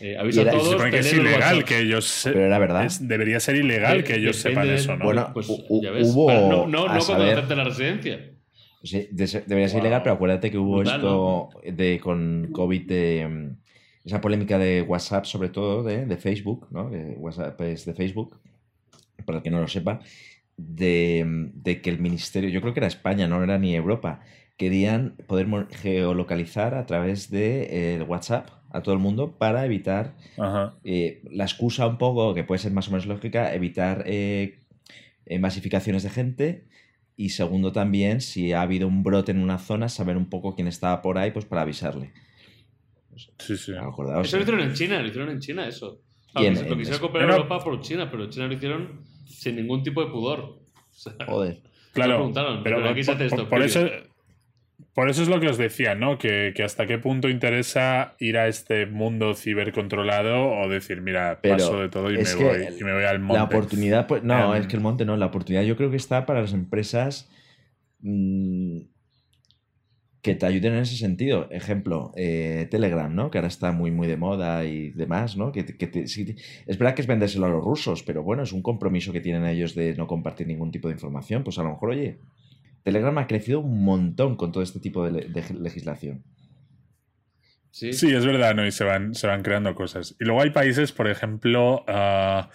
eh, 0.00 0.16
avisa 0.18 0.42
era- 0.42 0.50
a 0.50 0.54
todos. 0.54 0.66
Se 0.66 0.72
supone 0.72 0.90
que 0.90 0.98
es 0.98 1.12
ilegal 1.12 1.64
que 1.64 1.78
ellos. 1.78 2.04
se- 2.04 2.32
Pero 2.32 2.44
era 2.46 2.58
verdad. 2.58 2.84
es- 2.84 3.06
debería 3.08 3.40
ser 3.40 3.56
ilegal 3.56 4.00
Eh, 4.00 4.04
que 4.04 4.16
ellos 4.16 4.36
sepan 4.36 4.66
de- 4.66 4.74
eso, 4.74 4.96
¿no? 4.96 5.04
Bueno, 5.04 5.30
Pues 5.32 5.48
ya 5.82 5.90
ves. 5.90 6.08
hubo, 6.12 6.26
Para- 6.26 6.40
no, 6.40 6.66
no, 6.66 6.86
no 6.86 6.92
acepte 6.92 7.54
la 7.56 7.64
residencia. 7.64 8.28
Sí, 8.82 9.06
de 9.12 9.26
ser- 9.28 9.46
debería 9.46 9.68
ser 9.68 9.78
Wow. 9.78 9.86
ilegal, 9.86 10.02
pero 10.02 10.14
acuérdate 10.16 10.50
que 10.50 10.58
hubo 10.58 10.82
esto 10.82 11.50
de 11.64 12.00
con 12.00 12.48
COVID 12.52 12.82
de 12.88 13.28
mm, 13.28 14.06
esa 14.08 14.20
polémica 14.20 14.58
de 14.58 14.82
WhatsApp, 14.82 15.24
sobre 15.24 15.48
todo 15.50 15.84
de, 15.84 16.04
de 16.04 16.16
Facebook, 16.16 16.66
¿no? 16.72 16.90
De 16.90 17.14
WhatsApp 17.16 17.60
es 17.60 17.84
de 17.86 17.94
Facebook, 17.94 18.36
para 19.24 19.38
el 19.38 19.44
que 19.44 19.50
no 19.50 19.60
lo 19.60 19.68
sepa, 19.68 20.00
de, 20.56 21.24
de 21.54 21.80
que 21.80 21.90
el 21.90 21.98
ministerio, 21.98 22.50
yo 22.50 22.60
creo 22.60 22.74
que 22.74 22.80
era 22.80 22.86
España, 22.86 23.26
no 23.26 23.42
era 23.42 23.58
ni 23.58 23.74
Europa, 23.74 24.20
querían 24.56 25.16
poder 25.26 25.48
geolocalizar 25.70 26.74
a 26.74 26.86
través 26.86 27.30
de 27.30 27.96
eh, 27.96 28.02
WhatsApp 28.02 28.48
a 28.70 28.82
todo 28.82 28.94
el 28.94 29.00
mundo 29.00 29.32
para 29.38 29.64
evitar 29.64 30.14
eh, 30.84 31.20
la 31.30 31.44
excusa 31.44 31.86
un 31.86 31.98
poco, 31.98 32.34
que 32.34 32.44
puede 32.44 32.58
ser 32.58 32.72
más 32.72 32.88
o 32.88 32.90
menos 32.92 33.06
lógica, 33.06 33.54
evitar 33.54 34.04
eh, 34.06 34.60
eh, 35.26 35.38
masificaciones 35.38 36.02
de 36.02 36.10
gente 36.10 36.64
y 37.16 37.30
segundo 37.30 37.72
también, 37.72 38.20
si 38.20 38.52
ha 38.52 38.62
habido 38.62 38.88
un 38.88 39.02
brote 39.02 39.32
en 39.32 39.38
una 39.38 39.58
zona, 39.58 39.88
saber 39.88 40.16
un 40.16 40.26
poco 40.30 40.54
quién 40.54 40.68
estaba 40.68 41.02
por 41.02 41.18
ahí, 41.18 41.30
pues 41.30 41.44
para 41.44 41.62
avisarle. 41.62 42.12
Sí, 43.38 43.56
sí. 43.56 43.72
Acordaos, 43.78 44.26
Eso 44.26 44.36
lo 44.38 44.42
hicieron 44.42 44.62
en 44.66 44.72
China, 44.74 45.00
lo 45.02 45.08
hicieron 45.08 45.28
en 45.30 45.38
China 45.40 45.68
eso. 45.68 46.00
Lo 46.34 46.42
en- 46.42 46.54
quisieron 46.54 47.00
comprar 47.00 47.24
en 47.24 47.28
Pero- 47.30 47.42
Europa 47.42 47.62
por 47.62 47.80
China, 47.82 48.10
pero 48.10 48.24
en 48.24 48.30
China 48.30 48.46
lo 48.46 48.54
hicieron 48.54 49.00
sin 49.24 49.56
ningún 49.56 49.82
tipo 49.82 50.04
de 50.04 50.10
pudor. 50.10 50.58
O 50.94 50.94
sea, 50.94 51.14
Joder. 51.26 51.60
Claro, 51.94 52.16
preguntaron, 52.16 52.62
pero 52.62 52.76
pero 52.76 52.90
aquí 52.90 53.02
se 53.02 53.12
por, 53.12 53.16
hace 53.16 53.24
esto, 53.26 53.36
por- 53.36 53.48
por 53.48 53.58
¿qué 53.60 53.64
eso, 53.66 53.88
por 54.94 55.08
eso 55.10 55.22
es 55.22 55.28
lo 55.28 55.40
que 55.40 55.48
os 55.48 55.56
decía, 55.58 55.94
¿no? 55.94 56.18
Que, 56.18 56.52
que 56.54 56.62
hasta 56.62 56.86
qué 56.86 56.98
punto 56.98 57.28
interesa 57.30 58.14
ir 58.18 58.36
a 58.36 58.46
este 58.46 58.84
mundo 58.86 59.34
cibercontrolado 59.34 60.50
o 60.52 60.68
decir, 60.68 61.00
mira, 61.00 61.38
Pero 61.42 61.56
paso 61.56 61.80
de 61.80 61.88
todo 61.88 62.10
y 62.10 62.16
me, 62.16 62.20
es 62.22 62.36
que 62.36 62.44
voy, 62.44 62.76
y 62.78 62.84
me 62.84 62.92
voy 62.92 63.04
al 63.04 63.20
monte. 63.20 63.38
La 63.38 63.44
oportunidad, 63.44 64.06
pues 64.06 64.22
no, 64.22 64.54
Em, 64.54 64.60
es 64.60 64.66
que 64.68 64.76
el 64.76 64.82
monte 64.82 65.04
no, 65.06 65.16
la 65.16 65.26
oportunidad 65.26 65.62
yo 65.64 65.76
creo 65.76 65.90
que 65.90 65.96
está 65.96 66.26
para 66.26 66.42
las 66.42 66.52
empresas 66.52 67.30
mm, 68.00 68.80
que 70.22 70.34
te 70.36 70.46
ayuden 70.46 70.74
en 70.74 70.78
ese 70.80 70.96
sentido. 70.96 71.48
Ejemplo, 71.50 72.12
eh, 72.16 72.68
Telegram, 72.70 73.12
¿no? 73.14 73.30
Que 73.30 73.38
ahora 73.38 73.48
está 73.48 73.72
muy, 73.72 73.90
muy 73.90 74.06
de 74.06 74.16
moda 74.16 74.64
y 74.64 74.90
demás, 74.90 75.36
¿no? 75.36 75.50
Que, 75.52 75.64
te- 75.64 75.76
que 75.76 75.88
te- 75.88 76.04
es 76.04 76.78
verdad 76.78 76.94
que 76.94 77.02
es 77.02 77.08
vendérselo 77.08 77.46
a 77.46 77.50
los 77.50 77.64
rusos, 77.64 78.02
pero 78.04 78.22
bueno, 78.22 78.44
es 78.44 78.52
un 78.52 78.62
compromiso 78.62 79.12
que 79.12 79.20
tienen 79.20 79.44
ellos 79.46 79.74
de 79.74 79.94
no 79.96 80.06
compartir 80.06 80.46
ningún 80.46 80.70
tipo 80.70 80.88
de 80.88 80.94
información. 80.94 81.42
Pues 81.42 81.58
a 81.58 81.64
lo 81.64 81.70
mejor, 81.70 81.90
oye, 81.90 82.18
Telegram 82.84 83.18
ha 83.18 83.26
crecido 83.26 83.60
un 83.60 83.84
montón 83.84 84.36
con 84.36 84.52
todo 84.52 84.62
este 84.62 84.78
tipo 84.80 85.04
de, 85.04 85.10
le- 85.10 85.28
de 85.28 85.42
legislación. 85.58 86.22
Sí. 87.72 87.92
Sí, 87.92 88.14
es 88.14 88.24
verdad, 88.26 88.54
¿no? 88.54 88.66
Y 88.66 88.70
se 88.70 88.84
van, 88.84 89.14
se 89.14 89.26
van 89.26 89.42
creando 89.42 89.74
cosas. 89.74 90.14
Y 90.20 90.24
luego 90.24 90.42
hay 90.42 90.50
países, 90.50 90.92
por 90.92 91.08
ejemplo, 91.08 91.84
ah, 91.88 92.50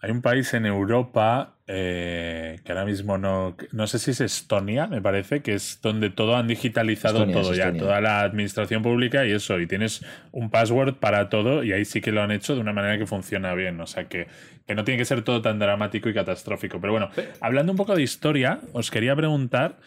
hay 0.00 0.10
un 0.10 0.22
país 0.22 0.54
en 0.54 0.64
Europa 0.66 1.56
eh, 1.66 2.60
que 2.64 2.72
ahora 2.72 2.84
mismo 2.84 3.18
no, 3.18 3.56
no 3.72 3.86
sé 3.86 3.98
si 3.98 4.12
es 4.12 4.20
Estonia, 4.20 4.86
me 4.86 5.02
parece, 5.02 5.42
que 5.42 5.54
es 5.54 5.80
donde 5.82 6.08
todo 6.10 6.36
han 6.36 6.46
digitalizado 6.46 7.18
Estonia, 7.18 7.36
es 7.40 7.42
todo 7.46 7.54
ya, 7.54 7.62
Estonia. 7.64 7.82
toda 7.82 8.00
la 8.00 8.20
administración 8.22 8.82
pública 8.82 9.26
y 9.26 9.32
eso, 9.32 9.58
y 9.58 9.66
tienes 9.66 10.04
un 10.32 10.50
password 10.50 10.94
para 10.94 11.28
todo 11.28 11.64
y 11.64 11.72
ahí 11.72 11.84
sí 11.84 12.00
que 12.00 12.12
lo 12.12 12.22
han 12.22 12.30
hecho 12.30 12.54
de 12.54 12.60
una 12.60 12.72
manera 12.72 12.96
que 12.96 13.06
funciona 13.06 13.52
bien, 13.54 13.80
o 13.80 13.86
sea 13.86 14.08
que, 14.08 14.28
que 14.66 14.74
no 14.74 14.84
tiene 14.84 14.98
que 14.98 15.04
ser 15.04 15.22
todo 15.22 15.42
tan 15.42 15.58
dramático 15.58 16.08
y 16.08 16.14
catastrófico. 16.14 16.80
Pero 16.80 16.92
bueno, 16.92 17.10
hablando 17.40 17.72
un 17.72 17.76
poco 17.78 17.94
de 17.96 18.02
historia, 18.02 18.60
os 18.72 18.90
quería 18.90 19.14
preguntar 19.16 19.78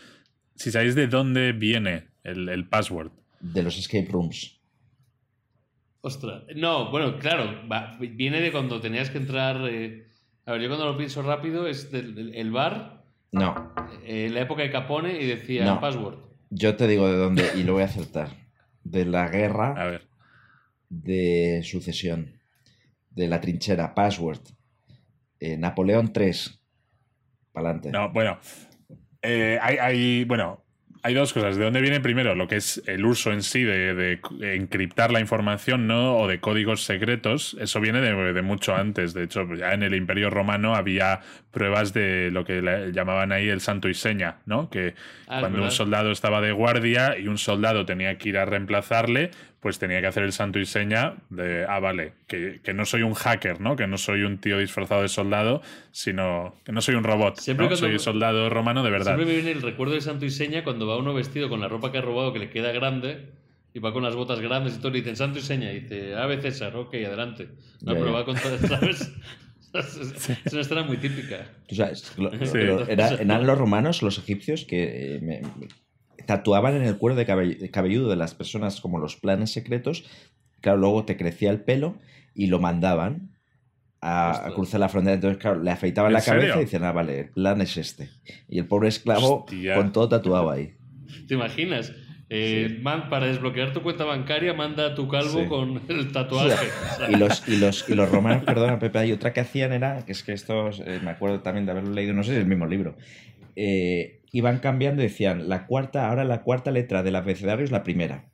si 0.55 0.71
sabéis 0.71 0.93
de 0.95 1.07
dónde 1.07 1.53
viene 1.53 2.07
el, 2.23 2.49
el 2.49 2.65
password. 2.67 3.11
De 3.39 3.63
los 3.63 3.77
escape 3.79 4.09
rooms. 4.11 4.59
Ostras. 6.01 6.43
No, 6.55 6.89
bueno, 6.91 7.17
claro, 7.17 7.67
va- 7.71 7.95
viene 7.99 8.41
de 8.41 8.51
cuando 8.51 8.81
tenías 8.81 9.09
que 9.09 9.17
entrar. 9.19 9.57
eh, 9.69 10.05
a 10.45 10.51
ver, 10.53 10.61
yo 10.61 10.67
cuando 10.67 10.85
lo 10.85 10.97
pienso 10.97 11.21
rápido 11.21 11.67
es 11.67 11.91
del, 11.91 12.15
del- 12.15 12.35
el 12.35 12.51
bar, 12.51 13.03
No, 13.31 13.73
eh, 14.05 14.29
la 14.31 14.41
época 14.41 14.61
de 14.63 14.71
Capone 14.71 15.21
y 15.21 15.25
decía 15.25 15.65
No. 15.65 15.79
password. 15.79 16.17
yo 16.49 16.75
te 16.75 16.87
digo 16.87 17.07
de 17.07 17.17
dónde 17.17 17.49
y 17.55 17.63
lo 17.63 17.73
voy 17.73 17.83
a 17.83 17.85
acertar. 17.85 18.29
De 18.83 19.05
la 19.05 19.27
guerra 19.29 19.73
A 19.81 19.85
ver. 19.85 20.07
de 20.89 21.61
sucesión, 21.63 22.39
de 23.11 23.27
la 23.27 23.39
trinchera, 23.39 23.93
password, 23.93 24.39
eh, 25.39 25.55
Napoleón 25.57 26.11
3, 26.11 26.59
para 27.53 27.69
adelante. 27.69 27.91
No, 27.91 28.11
bueno. 28.11 28.39
eh, 29.21 29.59
hay, 29.61 29.77
hay- 29.77 30.23
bueno, 30.25 30.63
hay 31.03 31.13
dos 31.13 31.33
cosas. 31.33 31.57
¿De 31.57 31.63
dónde 31.63 31.81
viene 31.81 31.99
primero 31.99 32.35
lo 32.35 32.47
que 32.47 32.57
es 32.57 32.81
el 32.85 33.05
uso 33.05 33.31
en 33.31 33.41
sí 33.41 33.63
de, 33.63 33.95
de 33.95 34.55
encriptar 34.55 35.11
la 35.11 35.19
información, 35.19 35.87
¿no? 35.87 36.17
O 36.17 36.27
de 36.27 36.39
códigos 36.39 36.83
secretos? 36.83 37.57
Eso 37.59 37.79
viene 37.79 38.01
de, 38.01 38.33
de 38.33 38.41
mucho 38.41 38.75
antes. 38.75 39.13
De 39.13 39.23
hecho, 39.23 39.45
ya 39.55 39.73
en 39.73 39.83
el 39.83 39.95
Imperio 39.95 40.29
Romano 40.29 40.75
había 40.75 41.21
pruebas 41.51 41.93
de 41.93 42.29
lo 42.31 42.45
que 42.45 42.61
le 42.61 42.91
llamaban 42.91 43.31
ahí 43.31 43.49
el 43.49 43.61
santo 43.61 43.89
y 43.89 43.93
seña, 43.93 44.37
¿no? 44.45 44.69
Que 44.69 44.93
Ah, 45.31 45.39
cuando 45.39 45.63
un 45.63 45.71
soldado 45.71 46.11
estaba 46.11 46.41
de 46.41 46.51
guardia 46.51 47.17
y 47.17 47.29
un 47.29 47.37
soldado 47.37 47.85
tenía 47.85 48.17
que 48.17 48.27
ir 48.27 48.37
a 48.37 48.43
reemplazarle, 48.43 49.31
pues 49.61 49.77
tenía 49.79 50.01
que 50.01 50.07
hacer 50.07 50.23
el 50.23 50.31
santo 50.33 50.57
y 50.59 50.65
seña 50.65 51.17
de, 51.29 51.65
ah, 51.69 51.79
vale, 51.79 52.13
que, 52.27 52.59
que 52.63 52.73
no 52.73 52.83
soy 52.83 53.03
un 53.03 53.13
hacker, 53.13 53.61
¿no? 53.61 53.75
Que 53.75 53.85
no 53.87 53.97
soy 53.97 54.23
un 54.23 54.39
tío 54.39 54.57
disfrazado 54.57 55.03
de 55.03 55.07
soldado, 55.07 55.61
sino 55.91 56.55
que 56.65 56.71
no 56.71 56.81
soy 56.81 56.95
un 56.95 57.03
robot, 57.03 57.37
Siempre 57.37 57.65
¿no? 57.65 57.69
cuando- 57.69 57.87
Soy 57.87 57.99
soldado 57.99 58.49
romano 58.49 58.83
de 58.83 58.89
verdad. 58.89 59.15
Siempre 59.15 59.25
me 59.27 59.33
viene 59.35 59.51
el 59.51 59.61
recuerdo 59.61 59.93
de 59.93 60.01
Santo 60.01 60.25
y 60.25 60.31
Seña 60.31 60.63
cuando 60.63 60.87
va 60.87 60.97
uno 60.97 61.13
vestido 61.13 61.47
con 61.47 61.59
la 61.61 61.67
ropa 61.67 61.91
que 61.91 61.99
ha 61.99 62.01
robado 62.01 62.33
que 62.33 62.39
le 62.39 62.49
queda 62.49 62.71
grande 62.71 63.29
y 63.73 63.79
va 63.79 63.93
con 63.93 64.03
las 64.03 64.15
botas 64.15 64.39
grandes 64.41 64.75
y 64.75 64.77
todo, 64.79 64.89
y 64.89 64.93
le 64.93 64.99
dicen 64.99 65.15
Santo 65.15 65.39
y 65.39 65.41
Seña, 65.43 65.71
y 65.71 65.81
dice, 65.81 66.15
Ave 66.15 66.41
César, 66.41 66.75
ok, 66.75 66.93
adelante. 66.95 67.49
No, 67.81 67.93
Ya, 67.93 67.99
pero 67.99 68.11
va 68.13 68.25
con 68.25 68.35
todas, 68.37 68.59
¿sabes? 68.61 69.13
Es 69.73 69.95
es 70.45 70.51
una 70.51 70.63
escena 70.63 70.83
muy 70.83 70.97
típica. 70.97 71.45
Tú 71.69 71.75
sabes, 71.75 72.11
lo- 72.17 72.29
Sí. 72.31 72.39
pero 72.51 72.85
era- 72.89 73.07
eran 73.21 73.47
los 73.47 73.57
romanos, 73.57 74.01
los 74.01 74.17
egipcios, 74.17 74.65
que 74.65 75.15
eh, 75.15 75.19
me- 75.21 75.41
tatuaban 76.25 76.75
en 76.75 76.83
el 76.83 76.97
cuero 76.97 77.15
de 77.15 77.25
cabe- 77.25 77.55
de 77.57 77.69
cabelludo 77.71 78.09
de 78.09 78.15
las 78.15 78.33
personas 78.35 78.81
como 78.81 78.97
los 78.99 79.15
planes 79.15 79.51
secretos. 79.51 80.05
Claro, 80.61 80.77
luego 80.77 81.05
te 81.05 81.17
crecía 81.17 81.49
el 81.51 81.61
pelo 81.61 81.95
y 82.35 82.47
lo 82.47 82.59
mandaban 82.59 83.31
a, 84.01 84.51
cruzar 84.55 84.79
la 84.79 84.89
frontera. 84.89 85.15
Entonces, 85.15 85.37
claro, 85.39 85.61
le 85.61 85.71
afeitaban 85.71 86.09
¿En 86.09 86.13
la 86.13 86.21
cabeza 86.21 86.47
serio? 86.47 86.61
y 86.61 86.65
decían, 86.65 86.83
ah, 86.83 86.91
vale, 86.91 87.19
el 87.19 87.29
plan 87.29 87.61
es 87.61 87.77
este. 87.77 88.09
Y 88.47 88.59
el 88.59 88.65
pobre 88.65 88.89
esclavo 88.89 89.43
Hostia. 89.45 89.75
con 89.75 89.91
todo 89.91 90.09
tatuado 90.09 90.49
ahí. 90.49 90.73
¿Te 91.27 91.33
imaginas? 91.35 91.93
Eh, 92.33 92.79
man- 92.81 93.09
para 93.09 93.27
desbloquear 93.27 93.73
tu 93.73 93.81
cuenta 93.83 94.05
bancaria, 94.05 94.53
manda 94.53 94.85
a 94.87 94.95
tu 94.95 95.07
calvo 95.09 95.41
Sí. 95.41 95.47
con 95.47 95.81
el 95.89 96.11
tatuaje. 96.13 96.65
Y 97.09 97.15
los, 97.17 97.45
y 97.47 97.57
los, 97.57 97.89
y 97.89 97.93
los 97.93 98.09
romanos, 98.09 98.43
perdona, 98.45 98.79
Pepe, 98.79 98.99
hay 98.99 99.11
otra 99.11 99.33
que 99.33 99.41
hacían 99.41 99.73
era, 99.73 100.05
que 100.05 100.13
es 100.13 100.23
que 100.23 100.31
esto 100.31 100.69
eh, 100.85 100.99
me 101.03 101.11
acuerdo 101.11 101.41
también 101.41 101.65
de 101.65 101.73
haberlo 101.73 101.91
leído, 101.91 102.13
no 102.13 102.23
sé 102.23 102.29
si 102.29 102.35
es 102.37 102.41
el 102.43 102.47
mismo 102.47 102.65
libro. 102.67 102.95
eh, 103.55 104.20
iban 104.31 104.59
cambiando 104.59 105.01
y 105.01 105.07
decían, 105.07 105.49
la 105.49 105.65
cuarta, 105.67 106.09
ahora 106.09 106.23
la 106.23 106.41
cuarta 106.41 106.71
letra 106.71 107.03
del 107.03 107.15
abecedario 107.15 107.65
es 107.65 107.71
la 107.71 107.83
primera. 107.83 108.25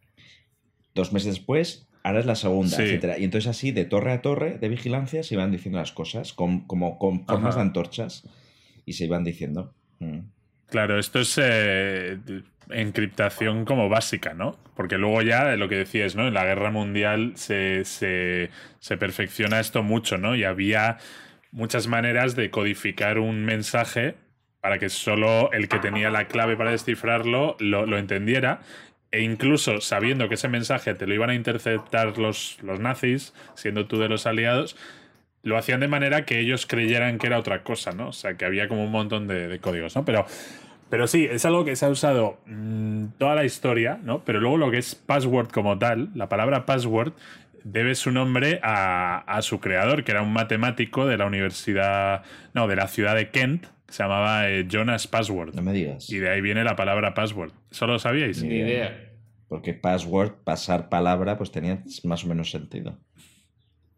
Dos 0.93 1.13
meses 1.13 1.35
después, 1.35 1.87
ahora 2.03 2.19
es 2.19 2.25
la 2.25 2.35
segunda, 2.35 2.75
Sí. 2.75 2.83
etcétera. 2.83 3.17
Y 3.17 3.23
entonces 3.23 3.49
así, 3.49 3.71
de 3.71 3.85
torre 3.85 4.11
a 4.13 4.21
torre 4.21 4.57
de 4.59 4.69
vigilancia, 4.69 5.23
se 5.23 5.35
iban 5.35 5.51
diciendo 5.51 5.79
las 5.79 5.91
cosas, 5.91 6.33
con, 6.33 6.61
como 6.67 6.97
con 6.97 7.25
formas 7.25 7.55
de 7.55 7.61
antorchas, 7.61 8.27
y 8.85 8.93
se 8.93 9.05
iban 9.05 9.23
diciendo. 9.23 9.73
Mm. 9.99 10.19
Claro, 10.67 10.99
esto 10.99 11.19
es 11.19 11.39
eh, 11.41 12.17
encriptación 12.69 13.65
como 13.65 13.89
básica, 13.89 14.33
¿no? 14.33 14.57
Porque 14.75 14.97
luego 14.97 15.21
ya, 15.21 15.55
lo 15.55 15.69
que 15.69 15.75
decías, 15.75 16.15
¿no? 16.15 16.27
En 16.27 16.33
la 16.33 16.43
guerra 16.45 16.71
mundial 16.71 17.33
se, 17.35 17.85
se, 17.85 18.49
se 18.79 18.97
perfecciona 18.97 19.59
esto 19.59 19.81
mucho, 19.81 20.17
¿no? 20.17 20.35
Y 20.35 20.43
había 20.43 20.97
muchas 21.51 21.87
maneras 21.87 22.35
de 22.35 22.51
codificar 22.51 23.17
un 23.17 23.45
mensaje 23.45 24.15
para 24.61 24.79
que 24.79 24.89
solo 24.89 25.51
el 25.51 25.67
que 25.67 25.79
tenía 25.79 26.09
la 26.09 26.27
clave 26.27 26.57
para 26.57 26.71
descifrarlo 26.71 27.55
lo, 27.59 27.85
lo 27.85 27.97
entendiera. 27.97 28.61
E 29.11 29.21
incluso 29.21 29.79
sabiendo 29.79 30.27
que 30.27 30.35
ese 30.35 30.49
mensaje 30.49 30.93
te 30.93 31.07
lo 31.07 31.13
iban 31.13 31.29
a 31.29 31.35
interceptar 31.35 32.17
los, 32.17 32.57
los 32.61 32.79
nazis, 32.79 33.33
siendo 33.55 33.87
tú 33.87 33.99
de 33.99 34.09
los 34.09 34.25
aliados, 34.27 34.75
lo 35.43 35.57
hacían 35.57 35.79
de 35.79 35.87
manera 35.87 36.25
que 36.25 36.39
ellos 36.39 36.65
creyeran 36.65 37.17
que 37.17 37.27
era 37.27 37.39
otra 37.39 37.63
cosa, 37.63 37.91
¿no? 37.91 38.09
O 38.09 38.11
sea, 38.11 38.35
que 38.35 38.43
había 38.43 38.67
como 38.67 38.83
un 38.83 38.91
montón 38.91 39.27
de, 39.27 39.59
códigos, 39.59 39.95
¿no? 39.95 40.03
Pero, 40.03 40.25
pero 40.89 41.07
sí, 41.07 41.25
es 41.29 41.45
algo 41.45 41.63
que 41.63 41.75
se 41.77 41.85
ha 41.85 41.89
usado 41.89 42.39
mm, 42.47 43.05
toda 43.17 43.35
la 43.35 43.45
historia, 43.45 43.97
¿no? 44.03 44.25
Pero 44.25 44.41
luego 44.41 44.57
lo 44.57 44.71
que 44.71 44.79
es 44.79 44.95
password 44.95 45.49
como 45.49 45.79
tal, 45.79 46.09
la 46.15 46.27
palabra 46.27 46.65
password 46.65 47.13
debe 47.63 47.95
su 47.95 48.11
nombre 48.11 48.59
a, 48.61 49.19
a 49.19 49.41
su 49.41 49.61
creador, 49.61 50.03
que 50.03 50.11
era 50.11 50.21
un 50.21 50.33
matemático 50.33 51.05
de 51.05 51.17
la 51.17 51.25
universidad, 51.25 52.23
no, 52.53 52.67
de 52.67 52.75
la 52.75 52.87
ciudad 52.89 53.15
de 53.15 53.29
Kent, 53.29 53.67
se 53.89 54.03
llamaba 54.03 54.49
eh, 54.49 54.65
Jonas 54.69 55.07
Password. 55.07 55.55
No 55.55 55.61
me 55.61 55.73
digas. 55.73 56.09
Y 56.09 56.19
de 56.19 56.29
ahí 56.29 56.41
viene 56.41 56.63
la 56.63 56.75
palabra 56.75 57.13
password. 57.13 57.51
¿Eso 57.71 57.87
lo 57.87 57.99
sabíais? 57.99 58.43
Ni 58.43 58.55
idea. 58.55 59.03
Porque 59.47 59.73
password, 59.73 60.33
pasar 60.43 60.89
palabra, 60.89 61.37
pues 61.37 61.51
tenía 61.51 61.79
más 62.03 62.23
o 62.23 62.27
menos 62.27 62.51
sentido. 62.51 62.97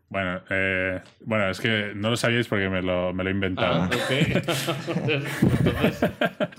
Bueno, 0.10 0.42
eh, 0.50 1.02
bueno, 1.26 1.50
es 1.50 1.60
que 1.60 1.92
no 1.96 2.10
lo 2.10 2.18
sabíais 2.18 2.48
porque 2.48 2.70
me 2.70 2.82
lo, 2.82 3.14
me 3.14 3.24
lo 3.24 3.30
he 3.30 3.34
inventado. 3.34 3.84
Ah, 3.84 3.90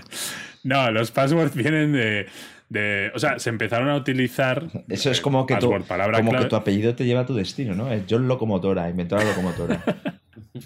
No, 0.63 0.91
los 0.91 1.11
passwords 1.11 1.55
vienen 1.55 1.93
de, 1.93 2.27
de- 2.69 3.11
O 3.15 3.19
sea, 3.19 3.39
se 3.39 3.49
empezaron 3.49 3.89
a 3.89 3.97
utilizar. 3.97 4.65
Eso 4.89 5.11
es 5.11 5.19
eh, 5.19 5.23
como 5.23 5.47
que, 5.47 5.55
tu, 5.55 5.61
password, 5.71 5.85
palabra 5.85 6.19
como 6.19 6.33
que 6.33 6.37
clave. 6.37 6.51
tu 6.51 6.57
apellido 6.57 6.95
te 6.95 7.07
lleva 7.07 7.23
a 7.23 7.27
tu 7.27 7.35
destino, 7.35 7.75
¿no? 7.75 7.91
Es 7.91 8.03
John 8.09 8.29
Locomotora, 8.29 8.89
inventó 8.91 9.17
la 9.17 9.25
locomotora. 9.25 9.83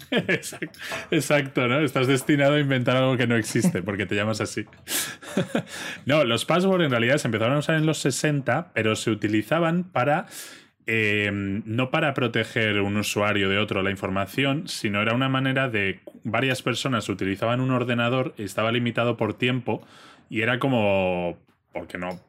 Exacto, 1.11 1.67
¿no? 1.67 1.79
Estás 1.79 2.07
destinado 2.07 2.55
a 2.55 2.59
inventar 2.59 2.97
algo 2.97 3.17
que 3.17 3.27
no 3.27 3.35
existe 3.35 3.81
porque 3.81 4.05
te 4.05 4.15
llamas 4.15 4.41
así. 4.41 4.65
no, 6.05 6.23
los 6.23 6.45
passwords 6.45 6.85
en 6.85 6.91
realidad 6.91 7.17
se 7.17 7.27
empezaron 7.27 7.55
a 7.55 7.59
usar 7.59 7.75
en 7.75 7.85
los 7.85 7.99
60, 7.99 8.71
pero 8.73 8.95
se 8.95 9.11
utilizaban 9.11 9.83
para. 9.83 10.27
eh, 10.87 11.31
no 11.33 11.89
para 11.89 12.13
proteger 12.13 12.81
un 12.81 12.97
usuario 12.97 13.49
de 13.49 13.57
otro 13.57 13.81
la 13.81 13.91
información, 13.91 14.67
sino 14.67 15.01
era 15.01 15.13
una 15.15 15.29
manera 15.29 15.67
de 15.69 15.99
varias 16.23 16.61
personas 16.61 17.09
utilizaban 17.09 17.59
un 17.61 17.71
ordenador, 17.71 18.33
estaba 18.37 18.71
limitado 18.71 19.17
por 19.17 19.33
tiempo 19.33 19.85
y 20.29 20.41
era 20.41 20.59
como 20.59 21.37
porque 21.73 21.97
no 21.97 22.19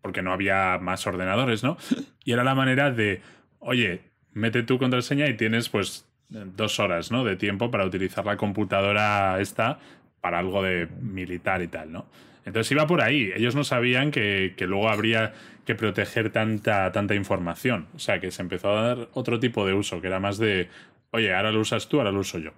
porque 0.00 0.22
no 0.22 0.32
había 0.32 0.78
más 0.80 1.06
ordenadores, 1.06 1.64
¿no? 1.64 1.76
Y 2.24 2.32
era 2.32 2.44
la 2.44 2.54
manera 2.54 2.92
de, 2.92 3.22
oye, 3.58 4.02
mete 4.32 4.62
tu 4.62 4.78
contraseña 4.78 5.28
y 5.28 5.36
tienes 5.36 5.68
pues 5.68 6.05
dos 6.28 6.80
horas, 6.80 7.10
¿no? 7.10 7.24
De 7.24 7.36
tiempo 7.36 7.70
para 7.70 7.84
utilizar 7.84 8.24
la 8.24 8.36
computadora 8.36 9.40
esta 9.40 9.78
para 10.20 10.38
algo 10.38 10.62
de 10.62 10.88
militar 11.00 11.62
y 11.62 11.68
tal, 11.68 11.92
¿no? 11.92 12.06
Entonces 12.44 12.70
iba 12.72 12.86
por 12.86 13.02
ahí. 13.02 13.30
Ellos 13.34 13.54
no 13.54 13.64
sabían 13.64 14.10
que, 14.10 14.54
que 14.56 14.66
luego 14.66 14.88
habría 14.88 15.34
que 15.64 15.74
proteger 15.74 16.30
tanta, 16.30 16.90
tanta 16.92 17.14
información. 17.14 17.88
O 17.94 17.98
sea, 17.98 18.20
que 18.20 18.30
se 18.30 18.42
empezó 18.42 18.70
a 18.70 18.82
dar 18.82 19.08
otro 19.12 19.38
tipo 19.40 19.66
de 19.66 19.74
uso, 19.74 20.00
que 20.00 20.06
era 20.06 20.20
más 20.20 20.38
de, 20.38 20.68
oye, 21.10 21.34
ahora 21.34 21.50
lo 21.50 21.60
usas 21.60 21.88
tú, 21.88 21.98
ahora 21.98 22.12
lo 22.12 22.20
uso 22.20 22.38
yo. 22.38 22.52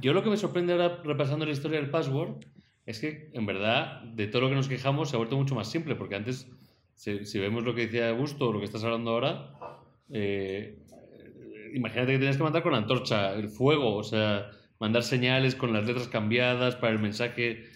yo 0.00 0.12
lo 0.12 0.22
que 0.22 0.30
me 0.30 0.36
sorprende 0.36 0.72
ahora 0.72 1.00
repasando 1.04 1.44
la 1.44 1.52
historia 1.52 1.80
del 1.80 1.90
password 1.90 2.44
es 2.86 3.00
que, 3.00 3.30
en 3.32 3.46
verdad, 3.46 4.02
de 4.02 4.28
todo 4.28 4.42
lo 4.42 4.48
que 4.48 4.54
nos 4.54 4.68
quejamos 4.68 5.10
se 5.10 5.16
ha 5.16 5.18
vuelto 5.18 5.36
mucho 5.36 5.56
más 5.56 5.68
simple, 5.68 5.96
porque 5.96 6.14
antes, 6.14 6.48
si, 6.94 7.24
si 7.24 7.38
vemos 7.40 7.64
lo 7.64 7.74
que 7.74 7.86
decía 7.86 8.10
Augusto 8.10 8.48
o 8.48 8.52
lo 8.52 8.60
que 8.60 8.64
estás 8.64 8.84
hablando 8.84 9.10
ahora, 9.10 9.50
eh, 10.10 10.78
imagínate 11.76 12.12
que 12.12 12.18
tenías 12.18 12.36
que 12.36 12.42
mandar 12.42 12.62
con 12.62 12.72
la 12.72 12.78
antorcha, 12.78 13.32
el 13.34 13.48
fuego, 13.48 13.94
o 13.96 14.02
sea, 14.02 14.50
mandar 14.80 15.02
señales 15.02 15.54
con 15.54 15.72
las 15.72 15.84
letras 15.86 16.08
cambiadas 16.08 16.76
para 16.76 16.92
el 16.92 16.98
mensaje. 16.98 17.66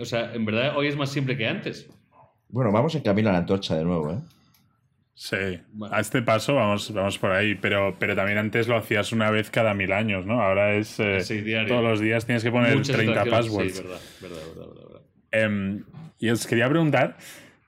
O 0.00 0.04
sea, 0.04 0.32
en 0.34 0.44
verdad, 0.44 0.76
hoy 0.76 0.86
es 0.88 0.96
más 0.96 1.10
simple 1.10 1.36
que 1.36 1.46
antes. 1.46 1.88
Bueno, 2.48 2.72
vamos 2.72 2.94
en 2.94 3.02
camino 3.02 3.28
a 3.28 3.32
la 3.32 3.38
antorcha 3.38 3.76
de 3.76 3.84
nuevo, 3.84 4.12
¿eh? 4.12 4.18
Sí, 5.14 5.36
Bueno. 5.72 5.94
a 5.94 6.00
este 6.00 6.22
paso 6.22 6.54
vamos, 6.54 6.92
vamos 6.94 7.18
por 7.18 7.30
ahí, 7.32 7.54
pero, 7.54 7.94
pero 7.98 8.16
también 8.16 8.38
antes 8.38 8.66
lo 8.68 8.76
hacías 8.76 9.12
una 9.12 9.30
vez 9.30 9.50
cada 9.50 9.74
mil 9.74 9.92
años, 9.92 10.24
¿no? 10.24 10.40
Ahora 10.40 10.74
es 10.74 10.98
eh, 10.98 11.20
Sí, 11.20 11.42
diario. 11.42 11.68
todos 11.68 11.82
los 11.82 12.00
días 12.00 12.24
tienes 12.24 12.42
que 12.42 12.50
poner 12.50 12.74
Muchas 12.78 12.96
30 12.96 13.24
situaciones, 13.24 13.30
passwords. 13.50 13.76
Sí, 13.76 13.82
verdad, 13.82 14.00
verdad, 14.22 14.36
verdad, 14.56 14.66
verdad, 14.68 14.84
verdad. 14.88 15.02
Em, 15.32 15.84
y 16.18 16.30
os 16.30 16.46
quería 16.46 16.68
preguntar 16.70 17.18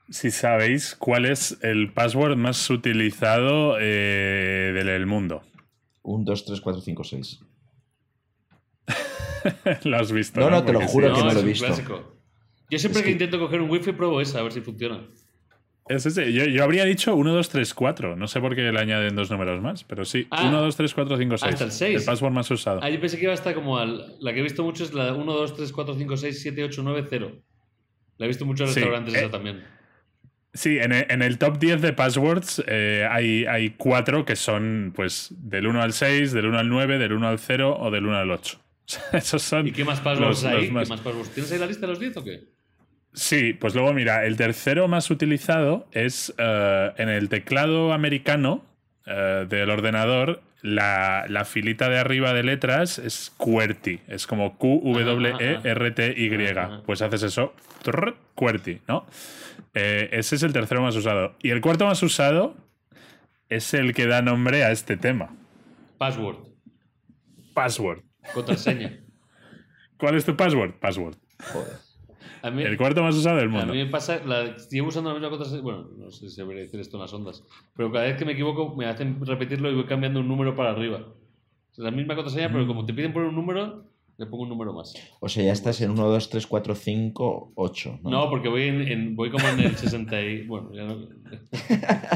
si 0.09 0.31
sabéis 0.31 0.95
cuál 0.95 1.25
es 1.25 1.59
el 1.61 1.91
password 1.93 2.37
más 2.37 2.67
utilizado 2.71 3.77
eh, 3.79 4.71
del 4.73 5.05
mundo. 5.05 5.43
1, 6.03 6.23
2, 6.25 6.45
3, 6.45 6.61
4, 6.61 6.81
5, 6.81 7.03
6. 7.03 7.39
lo 9.83 9.97
has 9.97 10.11
visto. 10.11 10.39
No, 10.39 10.49
no, 10.49 10.63
te 10.63 10.73
lo 10.73 10.81
juro 10.81 11.09
sí, 11.09 11.15
que 11.15 11.21
no 11.21 11.27
es 11.29 11.33
lo 11.35 11.39
he 11.41 11.43
visto. 11.43 11.65
clásico. 11.65 12.17
Yo 12.69 12.79
siempre 12.79 12.99
Es 13.01 13.03
que, 13.05 13.09
que- 13.09 13.11
intento 13.23 13.39
coger 13.39 13.61
un 13.61 13.69
wifi 13.69 13.91
pruebo 13.91 14.21
esa, 14.21 14.39
a 14.39 14.43
ver 14.43 14.51
si 14.51 14.61
funciona. 14.61 15.01
Es 15.89 16.05
ese. 16.05 16.31
Yo, 16.31 16.45
yo 16.45 16.63
habría 16.63 16.85
dicho 16.85 17.13
1, 17.13 17.33
2, 17.33 17.49
3, 17.49 17.73
4. 17.73 18.15
No 18.15 18.27
sé 18.27 18.39
por 18.39 18.55
qué 18.55 18.61
le 18.61 18.79
añaden 18.79 19.15
dos 19.17 19.29
números 19.29 19.61
más, 19.61 19.83
pero 19.83 20.05
sí. 20.05 20.27
Ah. 20.31 20.47
1, 20.47 20.61
2, 20.61 20.75
3, 20.77 20.93
4, 20.93 21.17
5, 21.17 21.37
6. 21.37 21.53
Hasta 21.53 21.65
el 21.65 21.71
seis. 21.71 21.99
El 21.99 22.05
password 22.05 22.31
más 22.31 22.49
usado. 22.51 22.79
Ah, 22.81 22.89
yo 22.89 22.99
pensé 23.01 23.17
que 23.17 23.23
iba 23.25 23.33
hasta 23.33 23.53
como 23.53 23.77
al. 23.77 24.15
La 24.21 24.33
que 24.33 24.39
he 24.39 24.43
visto 24.43 24.63
mucho 24.63 24.85
es 24.85 24.93
la 24.93 25.13
1, 25.13 25.33
2, 25.33 25.55
3, 25.55 25.71
4, 25.73 25.93
5, 25.95 26.17
6, 26.17 26.41
7, 26.41 26.63
8, 26.63 26.81
9, 26.83 27.05
0. 27.09 27.31
La 28.17 28.25
he 28.25 28.27
visto 28.29 28.45
en 28.45 28.47
muchos 28.47 28.69
Sí, 28.69 28.75
restaurantes 28.79 29.13
eh, 29.13 29.17
esa 29.19 29.29
también. 29.31 29.63
Sí, 30.55 30.77
en 30.77 30.91
el, 30.91 31.05
en 31.09 31.21
el 31.23 31.39
top 31.39 31.57
10 31.57 31.81
de 31.81 31.93
passwords 31.93 32.63
eh, 32.67 33.07
hay, 33.09 33.45
hay 33.45 33.71
cuatro 33.71 34.23
que 34.23 34.35
son 34.35 34.93
pues 34.95 35.29
del 35.37 35.65
1 35.67 35.81
al 35.81 35.93
6, 35.93 36.31
del 36.31 36.45
1 36.45 36.59
al 36.59 36.69
9, 36.69 36.99
del 36.99 37.13
1 37.13 37.27
al 37.27 37.39
0 37.39 37.75
o 37.79 37.89
del 37.89 38.05
1 38.05 38.17
al 38.17 38.29
8. 38.31 38.59
Esos 39.13 39.41
son 39.41 39.67
¿Y 39.67 39.71
qué 39.71 39.83
más 39.83 39.99
passwords 40.01 40.43
los- 40.43 40.45
hay? 40.45 40.53
los 40.57 40.65
¿Qué 40.65 40.71
más- 40.71 40.89
más 40.89 41.01
passwords? 41.01 41.29
¿Tienes 41.31 41.51
ahí 41.51 41.57
la 41.59 41.65
lista 41.65 41.81
de 41.87 41.91
los 41.93 41.99
10 41.99 42.17
o 42.17 42.23
qué? 42.23 42.43
Sí, 43.15 43.53
pues 43.53 43.73
luego 43.75 43.93
mira, 43.93 44.25
el 44.25 44.37
tercero 44.37 44.87
más 44.87 45.09
utilizado 45.11 45.87
es 45.91 46.33
eh, 46.37 46.91
en 46.97 47.09
el 47.09 47.29
teclado 47.29 47.93
americano 47.93 48.63
eh, 49.05 49.45
del 49.49 49.69
ordenador, 49.69 50.41
la, 50.61 51.25
la 51.29 51.45
filita 51.45 51.89
de 51.89 51.97
arriba 51.99 52.33
de 52.33 52.41
letras 52.43 52.97
es 52.99 53.31
QWERTY, 53.37 53.99
es 54.07 54.25
como 54.27 54.47
E 54.47 54.53
Q-W-E-R-T-Y. 54.57 56.47
Ajá. 56.57 56.81
Pues 56.85 57.01
haces 57.01 57.23
eso, 57.23 57.53
trrr, 57.83 58.15
QWERTY, 58.35 58.81
¿no? 58.87 59.05
Eh, 59.73 60.09
ese 60.11 60.35
es 60.35 60.43
el 60.43 60.53
tercero 60.53 60.81
más 60.81 60.95
usado. 60.95 61.35
Y 61.41 61.49
el 61.49 61.61
cuarto 61.61 61.85
más 61.85 62.01
usado 62.03 62.55
es 63.49 63.73
el 63.73 63.93
que 63.93 64.05
da 64.07 64.21
nombre 64.21 64.63
a 64.63 64.71
este 64.71 64.97
tema, 64.97 65.35
Password. 65.97 66.37
password. 67.53 68.01
Contraseña. 68.33 68.99
¿Cuál 69.97 70.15
es 70.15 70.25
tu 70.25 70.35
password? 70.35 70.73
Password. 70.79 71.15
Joder. 71.51 71.77
A 72.41 72.51
mí, 72.51 72.61
El 72.63 72.77
cuarto 72.77 73.01
más 73.01 73.15
usado 73.15 73.37
del 73.37 73.47
a 73.47 73.51
mundo. 73.51 73.73
mí 73.73 73.83
me 73.85 73.89
pasa. 73.89 74.21
La, 74.25 74.57
llevo 74.69 74.89
usando 74.89 75.09
la 75.09 75.15
misma 75.15 75.29
contraseña. 75.29 75.61
Bueno, 75.61 75.89
no 75.97 76.11
sé 76.11 76.29
si 76.29 76.35
debería 76.41 76.63
decir 76.63 76.79
esto 76.79 76.97
en 76.97 77.01
las 77.03 77.13
ondas. 77.13 77.43
Pero 77.75 77.91
cada 77.91 78.05
vez 78.05 78.17
que 78.17 78.25
me 78.25 78.33
equivoco 78.33 78.75
me 78.75 78.85
hacen 78.85 79.25
repetirlo 79.25 79.71
y 79.71 79.75
voy 79.75 79.85
cambiando 79.85 80.19
un 80.19 80.27
número 80.27 80.53
para 80.55 80.71
arriba. 80.71 80.97
O 80.99 81.73
sea, 81.73 81.85
la 81.85 81.91
misma 81.91 82.15
contraseña, 82.15 82.51
pero 82.51 82.67
como 82.67 82.85
te 82.85 82.93
piden 82.93 83.13
poner 83.13 83.29
un 83.29 83.35
número, 83.35 83.85
le 84.17 84.25
pongo 84.27 84.43
un 84.43 84.49
número 84.49 84.73
más. 84.73 84.93
O 85.19 85.27
sea, 85.29 85.43
ya 85.43 85.51
estás 85.53 85.81
en 85.81 85.91
1, 85.91 86.07
2, 86.07 86.29
3, 86.29 86.47
4, 86.47 86.75
5, 86.75 87.51
8. 87.55 87.99
¿no? 88.03 88.09
No, 88.09 88.29
porque 88.29 88.49
voy, 88.49 88.63
en, 88.63 88.81
en- 88.87 89.15
voy 89.15 89.31
como 89.31 89.47
en 89.49 89.59
el 89.59 89.75
60 89.75 90.21
y... 90.21 90.41
Bueno, 90.45 90.71
ya 90.73 90.83
no... 90.83 90.97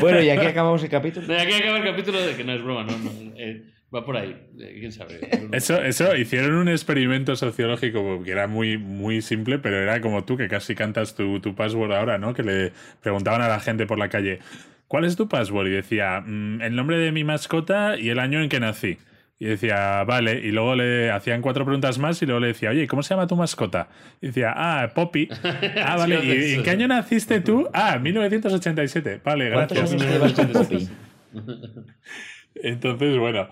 bueno, 0.00 0.22
y 0.22 0.30
aquí 0.30 0.46
acabamos 0.46 0.82
el 0.82 0.88
capítulo. 0.90 1.26
No, 1.26 1.34
Aquí 1.34 1.52
acaba 1.52 1.78
el 1.78 1.84
capítulo 1.84 2.20
de 2.20 2.34
que 2.36 2.44
no 2.44 2.52
es 2.52 2.62
broma, 2.62 2.84
no, 2.84 2.96
no. 2.98 3.10
eh, 3.36 3.62
va 3.94 4.04
por 4.04 4.16
ahí. 4.16 4.34
eh, 4.58 4.76
¿Quién 4.80 4.92
sabe? 4.92 5.20
Eso, 5.52 5.82
eso 5.82 6.16
hicieron 6.16 6.54
un 6.54 6.68
experimento 6.68 7.36
sociológico 7.36 8.22
que 8.22 8.30
era 8.30 8.46
muy, 8.46 8.78
muy 8.78 9.22
simple, 9.22 9.58
pero 9.58 9.76
era 9.76 10.00
como 10.00 10.24
tú 10.24 10.36
que 10.36 10.48
casi 10.48 10.74
cantas 10.74 11.14
tu, 11.14 11.40
tu 11.40 11.54
password 11.54 11.92
ahora, 11.92 12.18
¿no? 12.18 12.34
Que 12.34 12.42
le 12.42 12.72
preguntaban 13.02 13.42
a 13.42 13.48
la 13.48 13.60
gente 13.60 13.86
por 13.86 13.98
la 13.98 14.08
calle, 14.08 14.40
¿cuál 14.88 15.04
es 15.04 15.16
tu 15.16 15.28
password? 15.28 15.68
Y 15.68 15.70
decía, 15.70 16.20
"Mm, 16.24 16.62
el 16.62 16.74
nombre 16.74 16.98
de 16.98 17.12
mi 17.12 17.24
mascota 17.24 17.98
y 17.98 18.08
el 18.08 18.18
año 18.18 18.42
en 18.42 18.48
que 18.48 18.60
nací. 18.60 18.98
Y 19.38 19.44
decía, 19.46 20.02
vale, 20.04 20.40
y 20.42 20.50
luego 20.50 20.74
le 20.74 21.10
hacían 21.10 21.42
cuatro 21.42 21.64
preguntas 21.66 21.98
más 21.98 22.22
y 22.22 22.26
luego 22.26 22.40
le 22.40 22.46
decía, 22.48 22.70
oye, 22.70 22.86
¿cómo 22.86 23.02
se 23.02 23.10
llama 23.14 23.26
tu 23.26 23.36
mascota? 23.36 23.88
Y 24.22 24.28
decía, 24.28 24.54
ah, 24.56 24.90
Poppy. 24.94 25.28
Ah, 25.84 25.96
vale, 25.98 26.24
¿y 26.24 26.54
en 26.54 26.62
qué 26.62 26.70
año 26.70 26.88
naciste 26.88 27.40
tú? 27.42 27.68
Ah, 27.74 27.98
1987. 27.98 29.20
Vale, 29.22 29.52
¿Cuántos 29.52 29.94
gracias. 29.94 30.90
Entonces, 32.54 33.18
bueno. 33.18 33.48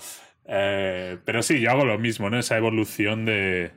eh, 0.46 1.18
pero 1.24 1.42
sí, 1.42 1.60
yo 1.60 1.70
hago 1.70 1.84
lo 1.84 1.98
mismo, 1.98 2.30
¿no? 2.30 2.38
Esa 2.38 2.56
evolución 2.56 3.24
de 3.24 3.72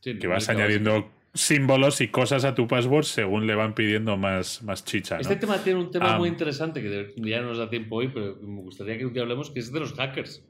Sí, 0.00 0.18
que 0.18 0.26
vas 0.26 0.48
añadiendo 0.48 1.10
símbolos 1.34 2.00
y 2.00 2.08
cosas 2.08 2.44
a 2.44 2.54
tu 2.54 2.66
password 2.66 3.04
según 3.04 3.46
le 3.46 3.54
van 3.54 3.74
pidiendo 3.74 4.16
más, 4.16 4.62
más 4.62 4.84
chicha, 4.84 5.14
¿no? 5.16 5.20
Este 5.20 5.36
tema 5.36 5.58
tiene 5.58 5.78
un 5.80 5.90
tema 5.90 6.14
Ah. 6.14 6.18
muy 6.18 6.28
interesante 6.28 6.82
que 6.82 7.12
ya 7.16 7.40
no 7.40 7.48
nos 7.48 7.58
da 7.58 7.70
tiempo 7.70 7.96
hoy, 7.96 8.08
pero 8.08 8.36
me 8.42 8.62
gustaría 8.62 8.98
que 8.98 9.06
un 9.06 9.12
día 9.12 9.22
hablemos, 9.22 9.50
que 9.50 9.60
es 9.60 9.72
de 9.72 9.80
los 9.80 9.92
hackers. 9.94 10.44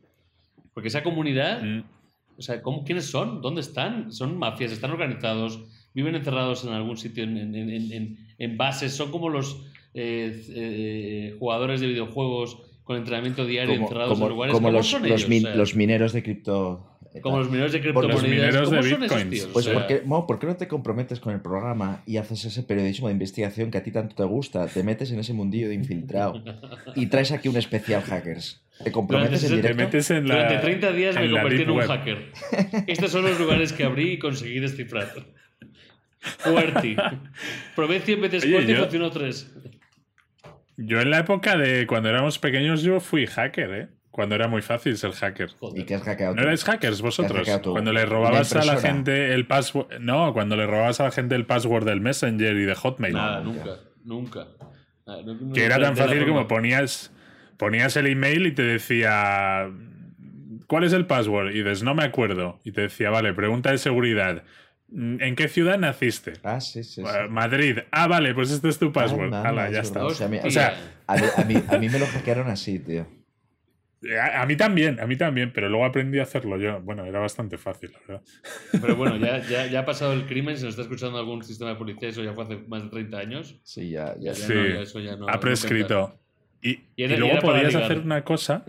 Porque 0.75 0.89
esa 0.89 1.03
comunidad, 1.03 1.63
Mm, 1.63 1.83
o 2.39 2.43
sea, 2.43 2.63
¿cómo, 2.63 2.85
¿quiénes 2.85 3.07
son? 3.07 3.41
¿Dónde 3.43 3.61
están? 3.61 4.13
¿Son 4.13 4.37
mafias? 4.39 4.73
¿Están 4.73 4.91
organizados? 4.91 5.65
¿Viven 5.95 6.15
encerrados 6.15 6.65
en 6.65 6.73
algún 6.73 6.97
sitio 6.97 7.25
en, 7.25 7.37
en- 7.37 7.55
en- 7.55 7.93
en- 7.93 8.19
en 8.39 8.57
bases? 8.57 8.93
¿Son 8.95 9.11
como 9.11 9.29
los 9.29 9.67
eh, 9.95 10.43
eh, 10.55 11.37
jugadores 11.39 11.81
de 11.83 11.87
videojuegos 11.89 12.59
con 12.85 12.97
entrenamiento 12.97 13.45
diario 13.45 13.75
Como, 13.75 13.85
encerrados 13.87 14.13
como- 14.15 14.25
en 14.27 14.33
lugares? 14.33 14.55
como 14.55 14.69
¿Cómo 14.69 14.79
los, 14.79 14.89
son 14.89 15.03
los 15.03 15.11
ellos? 15.21 15.29
min- 15.29 15.45
O 15.45 15.49
sea, 15.49 15.57
los 15.57 15.75
mineros 15.77 16.13
de 16.15 16.23
cripto. 16.23 16.89
eh, 17.15 17.21
como 17.21 17.39
los 17.39 17.51
mineros 17.51 17.73
de 17.73 17.81
criptomonedas. 17.83 18.23
los 18.23 18.31
mineros 18.31 18.69
¿Cómo 18.71 18.83
de 18.83 18.89
son 18.89 19.03
esos 19.05 19.29
tíos? 19.31 19.47
O 19.51 19.53
Pues 19.53 19.65
sea, 19.67 19.75
¿por 19.75 19.87
qué, 19.87 20.01
Mo, 20.07 20.27
¿por 20.27 20.39
qué 20.39 20.47
no 20.47 20.57
te 20.57 20.67
comprometes 20.67 21.21
con 21.21 21.35
el 21.35 21.43
programa 21.43 22.03
y 22.07 22.17
haces 22.17 22.43
ese 22.47 22.63
periodismo 22.63 23.09
de 23.09 23.13
investigación 23.13 23.71
que 23.71 23.77
a 23.77 23.83
ti 23.83 23.91
tanto 23.93 24.15
te 24.17 24.25
gusta? 24.25 24.67
Te 24.67 24.83
metes 24.83 25.11
en 25.13 25.19
ese 25.19 25.35
mundillo 25.35 25.69
de 25.69 25.75
infiltrado 25.75 26.43
y 26.97 27.07
traes 27.09 27.31
aquí 27.31 27.49
un 27.49 27.59
especial 27.59 28.01
hackers. 28.01 28.63
¿Te 28.83 28.91
comprometes 28.93 29.43
en 29.45 29.51
Te 29.51 29.57
directo? 29.57 29.77
metes 29.85 30.11
en 30.11 30.29
la. 30.29 30.35
Durante 30.35 30.59
30 30.59 30.93
días 30.93 31.15
me 31.17 31.25
en 31.27 31.31
convertí 31.33 31.63
en 31.63 31.71
un 31.71 31.77
web. 31.79 31.87
hacker. 31.89 32.33
Estos 32.87 33.11
son 33.13 33.23
los 33.25 33.39
lugares 33.39 33.73
que 33.73 33.85
abrí 33.85 34.13
y 34.13 34.19
conseguí 34.19 34.59
descifrar. 34.61 35.09
QWERTY. 36.45 36.97
Probé 37.77 38.01
100 38.01 38.21
veces 38.21 38.45
Oye, 38.45 38.53
QWERTY 38.53 38.73
y 38.73 38.75
yo- 38.75 38.83
funcionó 38.83 39.11
3. 39.11 39.55
Yo 40.77 41.01
en 41.01 41.11
la 41.11 41.19
época 41.19 41.57
de 41.57 41.87
cuando 41.87 42.09
éramos 42.09 42.39
pequeños 42.39 42.83
yo 42.83 42.99
fui 43.01 43.27
hacker, 43.27 43.71
¿eh? 43.75 43.89
Cuando 44.11 44.35
era 44.35 44.47
muy 44.49 44.61
fácil 44.63 44.97
ser 44.97 45.13
hacker. 45.13 45.51
¿Y 45.75 45.85
que 45.85 45.95
has 45.95 46.03
hackeado 46.03 46.35
¿No 46.35 46.43
erais 46.43 46.65
hackers 46.65 47.01
vosotros? 47.01 47.49
Cuando 47.63 47.93
le 47.93 48.05
robabas 48.05 48.55
a 48.55 48.65
la 48.65 48.77
gente 48.79 49.33
el 49.33 49.47
password. 49.47 50.01
No, 50.01 50.33
cuando 50.35 50.55
le 50.57 50.67
robabas 50.67 51.01
a 51.01 51.05
la 51.05 51.11
gente 51.13 51.35
el 51.35 51.47
password 51.47 51.87
del 51.87 52.01
Messenger 52.01 52.55
y 52.57 52.65
de 52.65 52.75
Hotmail. 52.75 53.15
Nada, 53.15 53.41
nunca. 53.41 53.79
nunca. 54.05 54.49
Nunca. 54.49 54.67
Ah, 55.07 55.19
Que 55.55 55.65
era 55.65 55.79
tan 55.81 55.97
fácil 55.97 56.27
como 56.27 56.47
ponías, 56.47 57.13
ponías 57.63 57.97
el 57.97 58.09
email 58.09 58.45
y 58.49 58.51
te 58.53 58.63
decía, 58.63 59.71
¿cuál 60.67 60.83
es 60.83 60.93
el 60.93 61.07
password? 61.07 61.51
Y 61.55 61.59
dices, 61.63 61.85
no 61.85 61.95
me 61.95 62.03
acuerdo. 62.03 62.59
Y 62.65 62.73
te 62.73 62.81
decía, 62.81 63.09
vale, 63.11 63.33
pregunta 63.35 63.71
de 63.71 63.79
seguridad. 63.79 64.43
¿En 64.93 65.37
qué 65.37 65.47
ciudad 65.47 65.79
naciste? 65.79 66.33
Ah, 66.43 66.61
sí, 66.61 66.83
sí. 66.83 67.03
sí. 67.05 67.29
Madrid. 67.31 67.79
Ah, 67.93 68.09
vale, 68.09 68.35
pues 68.35 68.51
este 68.51 68.69
es 68.69 68.81
tu 68.81 68.91
password. 68.93 69.31
Ya 69.31 69.69
es 69.69 69.79
está. 69.87 70.05
O 70.05 70.11
sea, 70.11 70.27
a 70.27 70.31
mí- 70.31 70.41
O 70.43 70.51
sea, 70.51 70.75
A 71.07 71.15
mí, 71.17 71.23
a, 71.37 71.45
mí, 71.45 71.55
a 71.69 71.79
mí 71.79 71.89
me 71.89 71.99
lo 72.01 72.07
hackearon 72.07 72.49
así, 72.49 72.81
tío. 72.81 73.07
a, 74.21 74.43
a 74.43 74.47
mí 74.47 74.57
también, 74.57 74.99
a 74.99 75.07
mí 75.07 75.15
también, 75.17 75.53
pero 75.53 75.69
luego 75.69 75.85
aprendí 75.85 76.19
a 76.19 76.25
hacerlo 76.25 76.59
yo. 76.59 76.81
Bueno, 76.83 77.07
era 77.07 77.21
bastante 77.21 77.59
fácil, 77.59 77.93
la 77.93 77.99
verdad. 78.09 78.23
Pero 78.81 78.97
bueno, 78.97 79.17
ya, 79.19 79.39
ya, 79.49 79.67
ya 79.69 79.79
ha 79.81 79.85
pasado 79.85 80.15
el 80.15 80.27
crimen. 80.27 80.57
Si 80.57 80.65
nos 80.65 80.71
está 80.73 80.83
escuchando 80.83 81.17
algún 81.17 81.45
sistema 81.45 81.71
de 81.71 81.77
policía, 81.77 82.09
eso 82.09 82.25
ya 82.25 82.33
fue 82.33 82.43
hace 82.43 82.57
más 82.67 82.83
de 82.83 82.89
30 82.91 83.19
años. 83.19 83.61
Sí, 83.63 83.89
ya, 83.91 84.17
ya. 84.19 84.33
Ya 84.33 84.35
Sí, 84.35 84.53
no, 84.53 84.67
ya 84.67 84.81
eso 84.81 84.99
ya 84.99 85.15
no- 85.17 85.29
ha 85.29 85.35
no 85.35 85.41
prescrito. 85.41 86.19
Y, 86.19 86.22
Y 86.63 86.81
y 86.97 87.03
era- 87.05 87.15
y 87.15 87.19
luego 87.19 87.39
podías 87.41 87.75
hacer 87.75 87.99
una 87.99 88.23
cosa. 88.25 88.65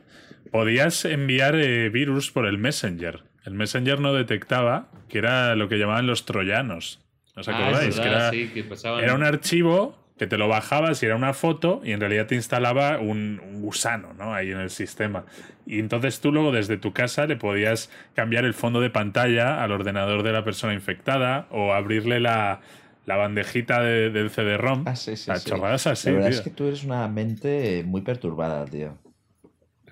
Podías 0.52 1.06
enviar 1.06 1.56
eh, 1.56 1.90
virus 1.90 2.32
por 2.32 2.46
el 2.46 2.58
Messenger. 2.58 3.22
El 3.46 3.54
Messenger 3.54 4.00
no 4.00 4.14
detectaba 4.14 4.88
que 5.10 5.18
era 5.20 5.56
lo 5.56 5.68
que 5.70 5.78
llamaban 5.78 6.08
los 6.08 6.26
troyanos. 6.26 7.00
¿Os 7.36 7.48
Ah, 7.48 7.52
acordáis? 7.58 7.96
que 7.96 8.02
verdad, 8.02 8.18
era, 8.28 8.32
sí, 8.32 8.52
que 8.54 8.64
pasaban- 8.64 9.04
era 9.04 9.16
un 9.16 9.24
archivo 9.24 9.98
que 10.18 10.28
te 10.28 10.38
lo 10.38 10.48
bajabas 10.48 11.02
y 11.02 11.08
era 11.08 11.16
una 11.16 11.34
foto 11.34 11.82
y 11.84 11.92
en 11.92 12.00
realidad 12.00 12.28
te 12.28 12.36
instalaba 12.36 13.00
un, 13.00 13.42
un 13.44 13.62
gusano 13.62 14.14
¿no? 14.14 14.34
ahí 14.36 14.52
en 14.52 14.60
el 14.60 14.70
sistema. 14.70 15.26
Y 15.66 15.80
entonces 15.80 16.22
tú 16.22 16.32
luego 16.32 16.52
desde 16.52 16.78
tu 16.78 16.94
casa 16.94 17.26
le 17.26 17.36
podías 17.36 17.90
cambiar 18.14 18.46
el 18.46 18.54
fondo 18.54 18.80
de 18.80 18.92
pantalla 18.92 19.64
al 19.64 19.72
ordenador 19.72 20.22
de 20.22 20.32
la 20.32 20.44
persona 20.44 20.74
infectada 20.76 21.48
o 21.50 21.74
abrirle 21.74 22.20
la, 22.20 22.62
la 23.06 23.16
bandejita 23.18 23.82
de- 23.82 24.10
del 24.10 24.30
CD-ROM. 24.30 24.84
Ah, 24.88 24.96
sí, 24.96 25.16
sí, 25.18 25.30
a 25.32 25.36
sí. 25.38 25.50
chorradas 25.50 25.88
así, 25.88 26.08
La 26.10 26.16
verdad 26.16 26.30
tío. 26.30 26.38
es 26.40 26.44
que 26.44 26.50
tú 26.52 26.66
eres 26.68 26.84
una 26.84 27.08
mente 27.08 27.84
muy 27.86 28.02
perturbada, 28.02 28.66
tío. 28.66 28.98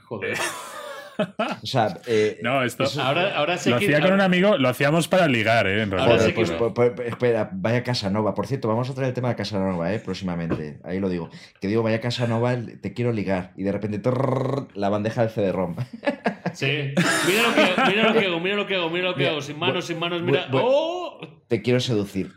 Joder. 0.03 0.37
O 1.61 1.65
sea, 1.65 1.97
eh, 2.07 2.39
No, 2.43 2.63
esto 2.63 2.83
eso- 2.83 3.01
Ahora, 3.01 3.35
ahora 3.37 3.57
sé 3.57 3.69
lo 3.69 3.79
que. 3.79 3.85
hacía 3.85 4.01
con 4.01 4.13
un 4.13 4.21
amigo, 4.21 4.57
lo 4.57 4.69
hacíamos 4.69 5.07
para 5.07 5.27
ligar, 5.27 5.67
¿eh? 5.67 5.83
En 5.83 5.91
Ahora 5.93 6.05
realidad. 6.05 6.25
sí 6.25 6.31
que 6.33 6.45
pues, 6.45 6.51
pues, 6.73 6.91
pues, 6.95 7.07
espera, 7.09 7.49
vaya 7.53 7.83
Casanova. 7.83 8.33
Por 8.33 8.47
cierto, 8.47 8.67
vamos 8.67 8.89
a 8.89 8.93
traer 8.93 9.09
el 9.09 9.13
tema 9.13 9.29
de 9.29 9.35
Casanova, 9.35 9.93
¿eh? 9.93 9.99
Próximamente. 9.99 10.79
Ahí 10.83 10.99
lo 10.99 11.09
digo. 11.09 11.29
Que 11.59 11.67
digo, 11.67 11.83
vaya 11.83 11.99
Casanova, 12.01 12.55
te 12.81 12.93
quiero 12.93 13.11
ligar. 13.11 13.51
Y 13.57 13.63
de 13.63 13.71
repente, 13.71 13.99
trrr, 13.99 14.67
la 14.75 14.89
bandeja 14.89 15.21
del 15.21 15.29
CD-ROM. 15.31 15.75
Sí. 16.53 16.65
Mira 17.27 17.43
lo 17.47 17.53
que 17.55 17.61
hago, 17.61 17.87
mira 17.87 18.03
lo 18.03 18.13
que 18.13 18.25
hago, 18.25 18.39
mira 18.41 18.55
lo 18.57 18.65
que 18.67 18.75
hago, 18.75 18.89
mira 18.89 19.05
lo 19.07 19.13
que 19.13 19.19
Mira, 19.19 19.31
hago. 19.31 19.41
Sin 19.41 19.57
manos, 19.57 19.85
sin 19.85 19.97
manos, 19.99 20.21
mira. 20.21 20.47
¡Oh! 20.51 21.17
Te 21.47 21.61
quiero 21.61 21.79
seducir. 21.79 22.33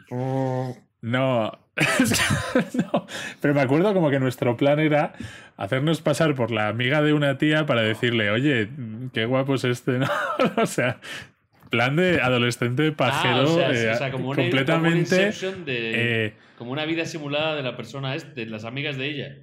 No. 1.04 1.52
no. 2.74 3.06
Pero 3.42 3.52
me 3.52 3.60
acuerdo 3.60 3.92
como 3.92 4.08
que 4.08 4.18
nuestro 4.18 4.56
plan 4.56 4.80
era 4.80 5.12
hacernos 5.58 6.00
pasar 6.00 6.34
por 6.34 6.50
la 6.50 6.68
amiga 6.68 7.02
de 7.02 7.12
una 7.12 7.36
tía 7.36 7.66
para 7.66 7.82
decirle, 7.82 8.30
oye, 8.30 8.70
qué 9.12 9.26
guapo 9.26 9.56
es 9.56 9.64
este, 9.64 9.98
¿no? 9.98 10.08
o 10.56 10.64
sea, 10.64 11.00
plan 11.68 11.96
de 11.96 12.22
adolescente 12.22 12.90
pajero 12.92 13.40
Ah, 13.40 13.42
o 13.42 13.54
sea, 13.54 13.70
eh, 13.72 13.90
o 13.90 13.96
sea, 13.98 14.10
como 14.10 14.30
una, 14.30 14.36
como 14.36 14.48
una 14.48 14.56
completamente. 14.56 15.32
De. 15.66 16.26
eh, 16.26 16.32
como 16.56 16.72
una 16.72 16.86
vida 16.86 17.04
simulada 17.04 17.54
de 17.54 17.62
la 17.62 17.76
persona, 17.76 18.14
este, 18.14 18.46
de 18.46 18.46
las 18.46 18.64
amigas 18.64 18.96
de 18.96 19.06
ella. 19.06 19.36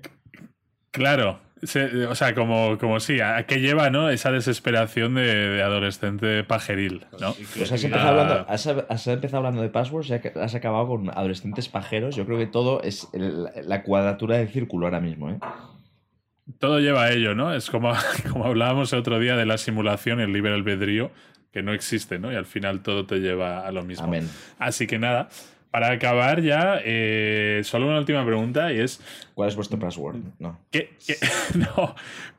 claro. 0.90 1.40
Se- 1.64 2.06
o 2.08 2.16
sea, 2.16 2.34
como, 2.36 2.78
como 2.78 3.00
sí, 3.00 3.20
a 3.20 3.46
qué 3.46 3.60
lleva, 3.60 3.90
¿no? 3.90 4.10
Esa 4.10 4.32
desesperación 4.32 5.16
de, 5.16 5.24
de 5.50 5.62
adolescente 5.64 6.44
pajeril, 6.44 7.06
¿no? 7.20 7.32
Y 7.40 7.44
Pues 7.44 7.72
has 7.72 7.84
empezado, 7.84 8.10
hablando, 8.22 8.46
has, 8.50 8.68
has 8.68 9.08
empezado 9.08 9.38
hablando 9.38 9.62
de 9.62 9.70
passwords 9.70 10.10
y 10.10 10.14
has 10.40 10.56
acabado 10.56 10.88
con 10.88 11.10
adolescentes 11.10 11.70
pajeros. 11.70 12.16
Yo 12.16 12.26
creo 12.26 12.38
que 12.38 12.48
todo 12.48 12.82
es 12.84 13.08
el- 13.14 13.46
la 13.68 13.84
cuadratura 13.84 14.38
del 14.38 14.50
círculo 14.50 14.88
ahora 14.88 15.00
mismo, 15.00 15.30
¿eh? 15.30 15.40
Todo 16.60 16.80
lleva 16.80 17.04
a 17.04 17.12
ello, 17.12 17.36
¿no? 17.36 17.54
Es 17.54 17.70
como, 17.70 17.94
como 18.32 18.46
hablábamos 18.46 18.92
el 18.94 19.00
otro 19.00 19.20
día 19.20 19.36
de 19.36 19.46
la 19.46 19.58
simulación, 19.58 20.20
el 20.20 20.34
libre 20.34 20.54
albedrío, 20.54 21.12
que 21.52 21.62
no 21.64 21.74
existe, 21.74 22.18
¿no? 22.20 22.32
Y 22.32 22.36
al 22.36 22.46
final 22.46 22.82
todo 22.82 23.06
te 23.06 23.20
lleva 23.20 23.66
a 23.68 23.72
lo 23.72 23.84
mismo. 23.84 24.06
Amén. 24.06 24.30
Así 24.58 24.88
que 24.88 24.98
nada, 25.00 25.30
para 25.72 25.92
acabar 25.92 26.42
ya, 26.42 26.80
eh, 26.84 27.62
solo 27.64 27.88
una 27.88 28.00
última 28.00 28.26
pregunta 28.26 28.72
y 28.74 28.80
es, 28.80 29.02
¿Cuál 29.34 29.50
es 29.50 29.56
vuestro 29.56 29.80
password? 29.80 30.18
No. 30.40 30.60
¿qué, 30.70 30.92
qué- 31.06 31.16
no, 31.58 31.96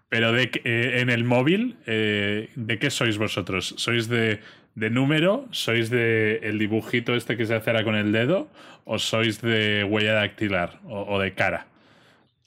pero 0.09 0.33
de, 0.33 0.51
qué- 0.51 0.61
eh, 0.65 1.01
en 1.01 1.09
el 1.11 1.25
móvil, 1.25 1.77
eh, 1.87 2.51
¿de 2.55 2.79
qué 2.79 2.91
sois 2.91 3.17
vosotros? 3.19 3.75
¿Sois 3.79 4.09
de, 4.09 4.41
de 4.75 4.91
número? 4.91 5.49
¿Sois 5.51 5.89
de 5.91 6.37
el 6.43 6.59
dibujito 6.59 7.15
este 7.15 7.37
que 7.37 7.47
se 7.47 7.55
hace 7.55 7.71
ahora 7.71 7.85
con 7.85 7.95
el 7.97 8.13
dedo? 8.13 8.49
¿O 8.85 8.99
sois 8.99 9.41
de 9.41 9.85
huella 9.85 10.13
dactilar 10.13 10.81
o, 10.85 11.03
o 11.15 11.19
de 11.19 11.33
cara? 11.35 11.67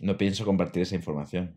No 0.01 0.17
pienso 0.17 0.45
compartir 0.45 0.83
esa 0.83 0.95
información. 0.95 1.55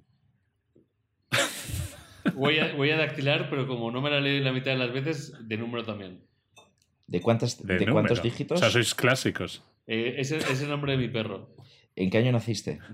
Voy 2.35 2.59
a, 2.59 2.75
voy 2.75 2.91
a 2.91 2.97
dactilar, 2.97 3.49
pero 3.51 3.67
como 3.67 3.91
no 3.91 4.01
me 4.01 4.11
la 4.11 4.21
leí 4.21 4.41
la 4.41 4.53
mitad 4.53 4.71
de 4.73 4.79
las 4.79 4.93
veces, 4.93 5.35
de 5.49 5.57
número 5.57 5.85
también. 5.85 6.21
¿De, 7.09 7.21
cuántas, 7.21 7.66
De, 7.66 7.87
cuántos 7.87 8.23
dígitos? 8.23 8.59
O 8.59 8.61
sea, 8.61 8.71
sois 8.71 8.94
clásicos. 8.94 9.64
Eh, 9.87 10.16
ese 10.18 10.37
es 10.37 10.62
el 10.62 10.68
nombre 10.68 10.92
de 10.92 10.99
mi 10.99 11.09
perro. 11.09 11.57
¿En 11.97 12.11
qué 12.11 12.18
año 12.18 12.31
naciste? 12.31 12.79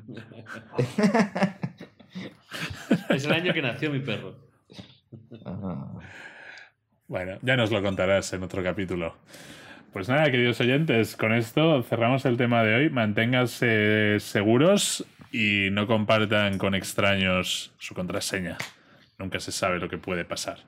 Es 3.09 3.25
el 3.25 3.33
año 3.33 3.53
que 3.53 3.63
nació 3.63 3.91
mi 3.91 4.01
perro. 4.01 4.37
Ah. 5.45 5.99
Bueno, 7.09 7.39
ya 7.43 7.57
nos 7.57 7.71
lo 7.71 7.83
contarás 7.83 8.33
en 8.33 8.43
otro 8.43 8.63
capítulo. 8.63 9.17
Pues 9.93 10.09
nada, 10.09 10.31
queridos 10.31 10.61
oyentes, 10.61 11.17
con 11.17 11.33
esto 11.33 11.83
cerramos 11.83 12.25
el 12.25 12.37
tema 12.37 12.63
de 12.63 12.75
hoy. 12.75 12.91
Manténganse 12.91 14.19
seguros 14.21 15.05
y 15.31 15.69
no 15.71 15.87
compartan 15.87 16.59
con 16.59 16.75
extraños 16.75 17.73
su 17.79 17.95
contraseña. 17.95 18.57
Nunca 19.19 19.39
se 19.41 19.53
sabe 19.53 19.79
lo 19.79 19.89
que 19.89 19.99
puede 19.99 20.25
pasar. 20.25 20.59